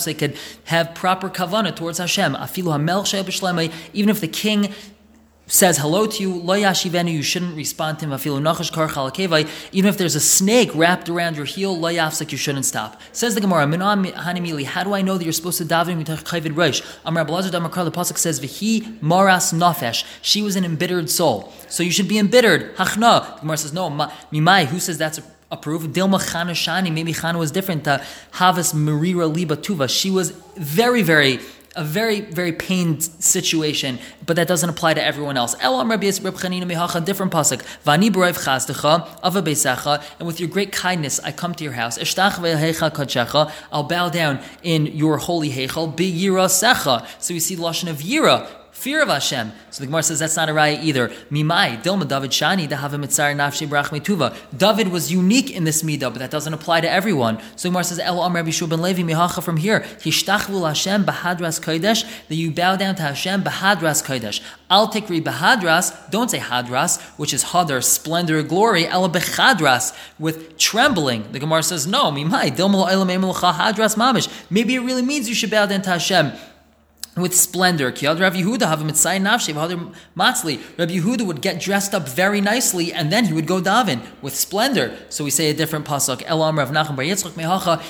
So 0.00 0.04
they 0.06 0.14
could 0.14 0.38
have 0.64 0.94
proper 0.94 1.28
kavana 1.28 1.76
towards 1.76 1.98
Hashem. 1.98 2.36
Even 3.92 4.08
if 4.08 4.20
the 4.22 4.28
king 4.28 4.72
says 5.50 5.78
hello 5.78 6.06
to 6.06 6.22
you, 6.22 6.32
lo 6.32 6.54
yashivenu, 6.54 7.12
you 7.12 7.22
shouldn't 7.22 7.56
respond 7.56 7.98
to 7.98 8.06
him. 8.06 8.12
Even 9.72 9.88
if 9.88 9.98
there's 9.98 10.14
a 10.14 10.20
snake 10.20 10.70
wrapped 10.76 11.08
around 11.08 11.36
your 11.36 11.44
heel, 11.44 11.76
lo 11.76 11.90
yafsek, 11.90 12.30
you 12.30 12.38
shouldn't 12.38 12.64
stop. 12.64 13.00
Says 13.10 13.34
the 13.34 13.40
Gemara, 13.40 13.66
hanimili, 13.66 14.64
how 14.64 14.84
do 14.84 14.94
I 14.94 15.02
know 15.02 15.18
that 15.18 15.24
you're 15.24 15.32
supposed 15.32 15.58
to 15.58 15.64
daven 15.64 16.02
mitach 16.02 16.22
chayvid 16.22 16.56
rosh? 16.56 16.82
Amar 17.04 17.24
Abelazar 17.24 17.50
Damakar, 17.50 17.84
the 17.84 17.90
pasuk 17.90 18.16
says, 18.16 18.38
v'hi 18.38 19.02
maras 19.02 19.52
nafesh. 19.52 20.04
She 20.22 20.40
was 20.40 20.54
an 20.54 20.64
embittered 20.64 21.10
soul, 21.10 21.52
so 21.68 21.82
you 21.82 21.90
should 21.90 22.08
be 22.08 22.18
embittered. 22.18 22.76
Hachna. 22.76 23.34
The 23.34 23.40
Gemara 23.40 23.56
says, 23.56 23.72
no, 23.72 23.90
mimai. 23.90 24.66
Who 24.66 24.78
says 24.78 24.98
that's 24.98 25.18
a 25.18 25.22
approved? 25.50 25.94
Dilma 25.94 26.20
Chana 26.20 26.52
Shani. 26.52 26.92
Maybe 26.92 27.12
Chana 27.12 27.38
was 27.38 27.50
different. 27.50 27.86
Uh, 27.88 27.98
Havas 28.32 28.72
Marira 28.72 29.32
Liba 29.32 29.56
Tuva. 29.56 29.88
She 29.88 30.10
was 30.10 30.30
very, 30.56 31.02
very 31.02 31.40
a 31.76 31.84
very, 31.84 32.20
very 32.20 32.52
pained 32.52 33.02
situation, 33.02 33.98
but 34.26 34.36
that 34.36 34.48
doesn't 34.48 34.68
apply 34.68 34.94
to 34.94 35.04
everyone 35.04 35.36
else. 35.36 35.54
El 35.60 35.74
Amr 35.76 35.96
different 35.96 37.32
pasuk. 37.32 37.62
Vani 37.84 38.10
and 40.18 40.26
with 40.26 40.40
your 40.40 40.48
great 40.48 40.72
kindness 40.72 41.20
I 41.20 41.32
come 41.32 41.54
to 41.54 41.64
your 41.64 41.74
house. 41.74 41.98
I'll 43.72 43.82
bow 43.84 44.08
down 44.08 44.40
in 44.62 44.86
your 44.86 45.18
holy 45.18 45.50
heichal. 45.50 45.94
Be 45.94 46.12
yira 46.12 46.48
secha. 46.48 47.06
So 47.22 47.34
we 47.34 47.40
see 47.40 47.56
lashon 47.56 47.88
of 47.88 47.98
yira 47.98 48.48
fear 48.80 49.02
of 49.02 49.08
Hashem. 49.08 49.52
So 49.70 49.82
the 49.82 49.86
Gemara 49.86 50.02
says 50.02 50.20
that's 50.20 50.36
not 50.36 50.48
a 50.48 50.52
raya 50.52 50.82
either. 50.82 51.08
Mimai, 51.30 51.82
Dilma 51.82 52.08
David 52.08 52.30
Shani, 52.30 52.66
Mitzar 52.66 53.34
Nafshi 53.36 53.68
Brach 53.68 53.90
Tuva. 53.90 54.34
David 54.56 54.88
was 54.88 55.12
unique 55.12 55.50
in 55.50 55.64
this 55.64 55.82
midah, 55.82 56.00
but 56.00 56.14
that 56.14 56.30
doesn't 56.30 56.54
apply 56.54 56.80
to 56.80 56.90
everyone. 56.90 57.38
So 57.56 57.68
the 57.68 57.72
Gemara 57.72 57.84
says, 57.84 57.98
El 57.98 58.18
Amr 58.20 58.36
Rabbi 58.36 58.66
ben 58.66 58.80
Levi 58.80 59.02
Mihacha 59.02 59.42
from 59.42 59.58
here. 59.58 59.80
Hishtachvul 59.80 60.66
Hashem 60.66 61.04
Bahadras 61.04 61.60
Kodesh, 61.60 62.08
that 62.28 62.34
you 62.34 62.50
bow 62.50 62.76
down 62.76 62.94
to 62.94 63.02
Hashem 63.02 63.42
Bahadras 63.42 64.02
Kodesh. 64.02 64.40
Al 64.70 64.88
Tikri 64.88 65.22
Bahadras, 65.22 66.10
don't 66.10 66.30
say 66.30 66.38
Hadras, 66.38 67.00
which 67.18 67.34
is 67.34 67.44
Hadar, 67.44 67.84
splendor, 67.84 68.42
glory, 68.42 68.86
El 68.86 69.10
Bechadras, 69.10 69.94
with 70.18 70.56
trembling. 70.56 71.30
The 71.32 71.38
Gemara 71.38 71.62
says, 71.62 71.86
no, 71.86 72.10
Mimai, 72.10 72.56
Dilma 72.56 72.88
Hadras 72.88 73.96
Mamish. 73.96 74.28
Maybe 74.48 74.76
it 74.76 74.80
really 74.80 75.02
means 75.02 75.28
you 75.28 75.34
should 75.34 75.50
bow 75.50 75.66
down 75.66 75.82
to 75.82 75.90
Hashem 75.90 76.32
with 77.16 77.34
splendor. 77.34 77.86
Rav 77.86 77.94
Yehuda 77.94 78.60
matzli. 80.16 80.60
Rabbi 80.78 81.24
would 81.24 81.42
get 81.42 81.60
dressed 81.60 81.94
up 81.94 82.08
very 82.08 82.40
nicely, 82.40 82.92
and 82.92 83.12
then 83.12 83.24
he 83.26 83.32
would 83.32 83.46
go 83.46 83.60
daven 83.60 84.00
with 84.22 84.34
splendor. 84.34 84.96
So 85.08 85.24
we 85.24 85.30
say 85.30 85.50
a 85.50 85.54
different 85.54 85.86
pasuk. 85.86 86.22
Elam 86.26 86.58
Rav 86.58 86.70
Nachum 86.70 86.96
Bar 86.96 87.04
Yitzchak 87.04 87.32
Mehacha. 87.32 87.80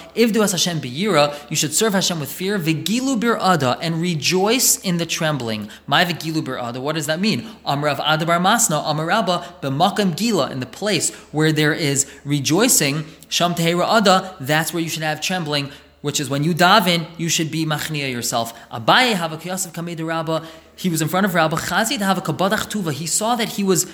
Hashem 0.50 0.80
biyira. 0.80 1.50
You 1.50 1.56
should 1.56 1.74
serve 1.74 1.92
Hashem 1.92 2.18
with 2.18 2.32
fear. 2.32 2.58
Vigilu 2.58 3.18
bir 3.18 3.36
ada 3.36 3.78
and 3.80 4.00
rejoice 4.00 4.78
in 4.78 4.96
the 4.96 5.06
trembling. 5.06 5.68
My 5.86 6.04
vigilu. 6.04 6.80
What 6.80 6.94
does 6.94 7.06
that 7.06 7.20
mean? 7.20 7.42
Amrav 7.66 7.96
Adabar 7.96 8.40
Masna 8.40 8.82
Amarabba 8.84 9.60
b'makam 9.60 10.16
gila 10.16 10.50
in 10.50 10.60
the 10.60 10.66
place 10.66 11.14
where 11.32 11.52
there 11.52 11.74
is 11.74 12.10
rejoicing. 12.24 13.04
Sham 13.28 13.54
ada. 13.58 14.34
That's 14.40 14.72
where 14.72 14.82
you 14.82 14.88
should 14.88 15.02
have 15.02 15.20
trembling 15.20 15.70
which 16.00 16.20
is 16.20 16.30
when 16.30 16.44
you 16.44 16.54
daven, 16.54 17.06
you 17.18 17.28
should 17.28 17.50
be 17.50 17.66
machnia 17.66 18.10
yourself. 18.10 18.52
Abaye 18.70 19.14
have 19.14 19.32
a 19.32 19.36
kiyasav 19.36 19.72
kamei 19.72 20.06
rabba. 20.06 20.46
He 20.76 20.88
was 20.88 21.02
in 21.02 21.08
front 21.08 21.26
of 21.26 21.34
Rabba. 21.34 21.56
Chazi 21.56 21.98
to 21.98 22.04
have 22.04 22.16
a 22.16 22.22
kabadach 22.22 22.70
tuva. 22.70 22.92
He 22.92 23.06
saw 23.06 23.34
that 23.34 23.50
he 23.50 23.62
was 23.62 23.86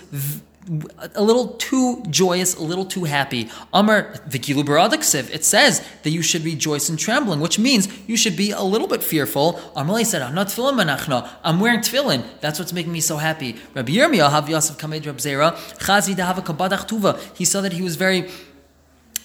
a 1.15 1.23
little 1.23 1.49
too 1.55 2.03
joyous, 2.11 2.55
a 2.55 2.63
little 2.63 2.85
too 2.85 3.05
happy. 3.05 3.49
Amar 3.73 4.13
vikilu 4.29 4.65
baradaksiv. 4.65 5.31
It 5.31 5.45
says 5.45 5.85
that 6.03 6.11
you 6.11 6.23
should 6.23 6.45
rejoice 6.45 6.89
in 6.89 6.97
trembling, 6.97 7.41
which 7.41 7.59
means 7.59 7.89
you 8.07 8.17
should 8.17 8.37
be 8.37 8.53
a 8.53 8.63
little 8.63 8.87
bit 8.87 9.03
fearful. 9.03 9.61
Amalei 9.77 10.07
said, 10.07 10.23
"I'm 10.23 10.35
not 10.35 10.47
tefillin 10.47 10.75
manachna. 10.75 11.29
I'm 11.43 11.59
wearing 11.59 11.81
tefillin. 11.81 12.23
That's 12.41 12.59
what's 12.59 12.73
making 12.73 12.93
me 12.93 13.01
so 13.01 13.17
happy." 13.17 13.57
Rabbi 13.75 13.93
Yirmiyah 13.93 14.31
have 14.31 14.49
Yosef 14.49 14.79
kamed 14.79 15.07
Rab 15.07 15.19
Zera. 15.19 15.57
Chazi 15.79 16.13
a 16.13 16.43
kabadach 16.43 16.89
tuva. 16.89 17.19
He 17.35 17.45
saw 17.45 17.61
that 17.61 17.73
he 17.73 17.83
was 17.83 17.97
very 17.97 18.31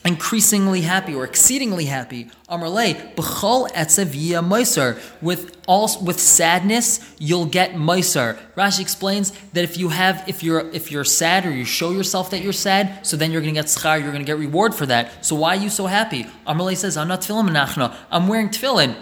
increasingly 0.04 0.82
happy 0.82 1.14
or 1.14 1.24
exceedingly 1.24 1.86
happy. 1.86 2.30
Amrle, 2.50 3.16
b'chol 3.16 3.70
etzevia 3.72 4.44
moiser. 4.44 5.00
With 5.22 5.58
all 5.68 5.90
with 6.04 6.20
sadness, 6.20 7.16
you'll 7.20 7.46
get 7.46 7.74
moiser. 7.74 8.38
Rashi 8.56 8.82
explains 8.82 9.32
that 9.54 9.64
if 9.64 9.78
you 9.78 9.90
have, 9.90 10.24
if 10.28 10.44
you're 10.44 10.70
if 10.72 10.92
you're 10.92 11.04
sad 11.04 11.46
or 11.46 11.52
you 11.52 11.66
show 11.66 11.92
yourself 11.92 12.32
that 12.32 12.42
you're 12.42 12.54
sad, 12.54 13.06
so 13.06 13.16
then 13.16 13.32
you're 13.32 13.42
to 13.42 13.52
get 13.52 13.66
schar, 13.66 14.02
you're 14.02 14.12
to 14.12 14.24
get 14.24 14.38
reward 14.38 14.74
for 14.74 14.86
that. 14.88 15.26
So 15.26 15.36
why 15.36 15.56
are 15.56 15.60
you 15.60 15.70
so 15.70 15.86
happy? 15.86 16.26
Amrle 16.48 16.76
says, 16.76 16.98
I'm 16.98 17.08
not 17.08 17.22
tefillin 17.22 17.50
menachna. 17.50 17.96
I'm 18.10 18.28
wearing 18.28 18.50
tefillin. 18.50 18.96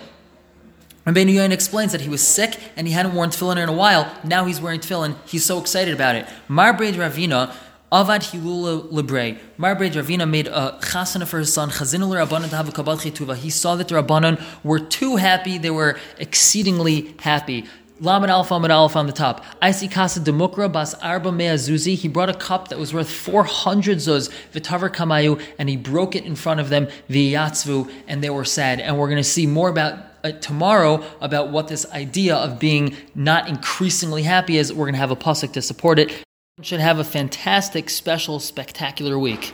Rabbeinu 1.05 1.33
Yoin 1.33 1.51
explains 1.51 1.91
that 1.93 2.01
he 2.01 2.09
was 2.09 2.21
sick 2.21 2.59
and 2.75 2.85
he 2.85 2.93
hadn't 2.93 3.15
worn 3.15 3.29
tefillin 3.29 3.57
in 3.57 3.69
a 3.69 3.73
while. 3.73 4.13
Now 4.23 4.45
he's 4.45 4.61
wearing 4.61 4.79
tefillin. 4.79 5.15
He's 5.25 5.45
so 5.45 5.59
excited 5.59 5.93
about 5.93 6.15
it. 6.15 6.27
Marbreid 6.47 6.93
Ravina 6.95 7.55
Avad 7.91 8.21
Hilula 8.21 8.91
Libre. 8.91 9.39
Marbreid 9.57 9.93
Ravina 9.93 10.29
made 10.29 10.47
a 10.47 10.77
chasana 10.79 11.25
for 11.25 11.39
his 11.39 11.51
son. 11.51 11.71
Chazinul 11.71 12.23
Rabbanan 12.23 12.49
to 12.49 12.71
kabbat 12.71 13.11
chituva. 13.11 13.35
He 13.35 13.49
saw 13.49 13.75
that 13.77 13.87
the 13.87 13.95
Rabbanan 13.95 14.39
were 14.63 14.79
too 14.79 15.15
happy. 15.15 15.57
They 15.57 15.71
were 15.71 15.97
exceedingly 16.19 17.15
happy. 17.19 17.65
Lamed 17.99 18.29
Amid 18.29 18.69
Alpha 18.69 18.99
on 18.99 19.07
the 19.07 19.11
top. 19.11 19.43
I 19.59 19.71
see 19.71 19.87
Kasa 19.87 20.19
Demukra 20.19 20.71
Bas 20.71 20.93
Arba 21.01 21.31
Mea 21.31 21.55
Zuzi. 21.55 21.95
He 21.95 22.07
brought 22.07 22.29
a 22.29 22.35
cup 22.35 22.67
that 22.67 22.77
was 22.77 22.93
worth 22.93 23.09
400 23.09 23.97
zuz, 23.97 24.31
Vitavar 24.53 24.93
Kamayu, 24.93 25.41
and 25.57 25.67
he 25.67 25.75
broke 25.75 26.15
it 26.15 26.25
in 26.25 26.35
front 26.35 26.59
of 26.59 26.69
them, 26.69 26.87
Viyatzvu, 27.09 27.91
and 28.07 28.23
they 28.23 28.29
were 28.29 28.45
sad. 28.45 28.79
And 28.79 28.99
we're 28.99 29.07
going 29.07 29.17
to 29.17 29.23
see 29.23 29.47
more 29.47 29.67
about 29.67 29.97
uh, 30.23 30.31
tomorrow 30.33 31.03
about 31.21 31.49
what 31.49 31.67
this 31.67 31.89
idea 31.91 32.35
of 32.35 32.59
being 32.59 32.95
not 33.15 33.49
increasingly 33.49 34.21
happy 34.23 34.57
is. 34.57 34.71
We're 34.71 34.85
going 34.85 34.93
to 34.93 34.99
have 34.99 35.11
a 35.11 35.15
pasuk 35.15 35.53
to 35.53 35.61
support 35.61 35.97
it 35.97 36.23
should 36.61 36.81
have 36.81 36.99
a 36.99 37.03
fantastic, 37.03 37.89
special, 37.89 38.39
spectacular 38.39 39.17
week. 39.17 39.47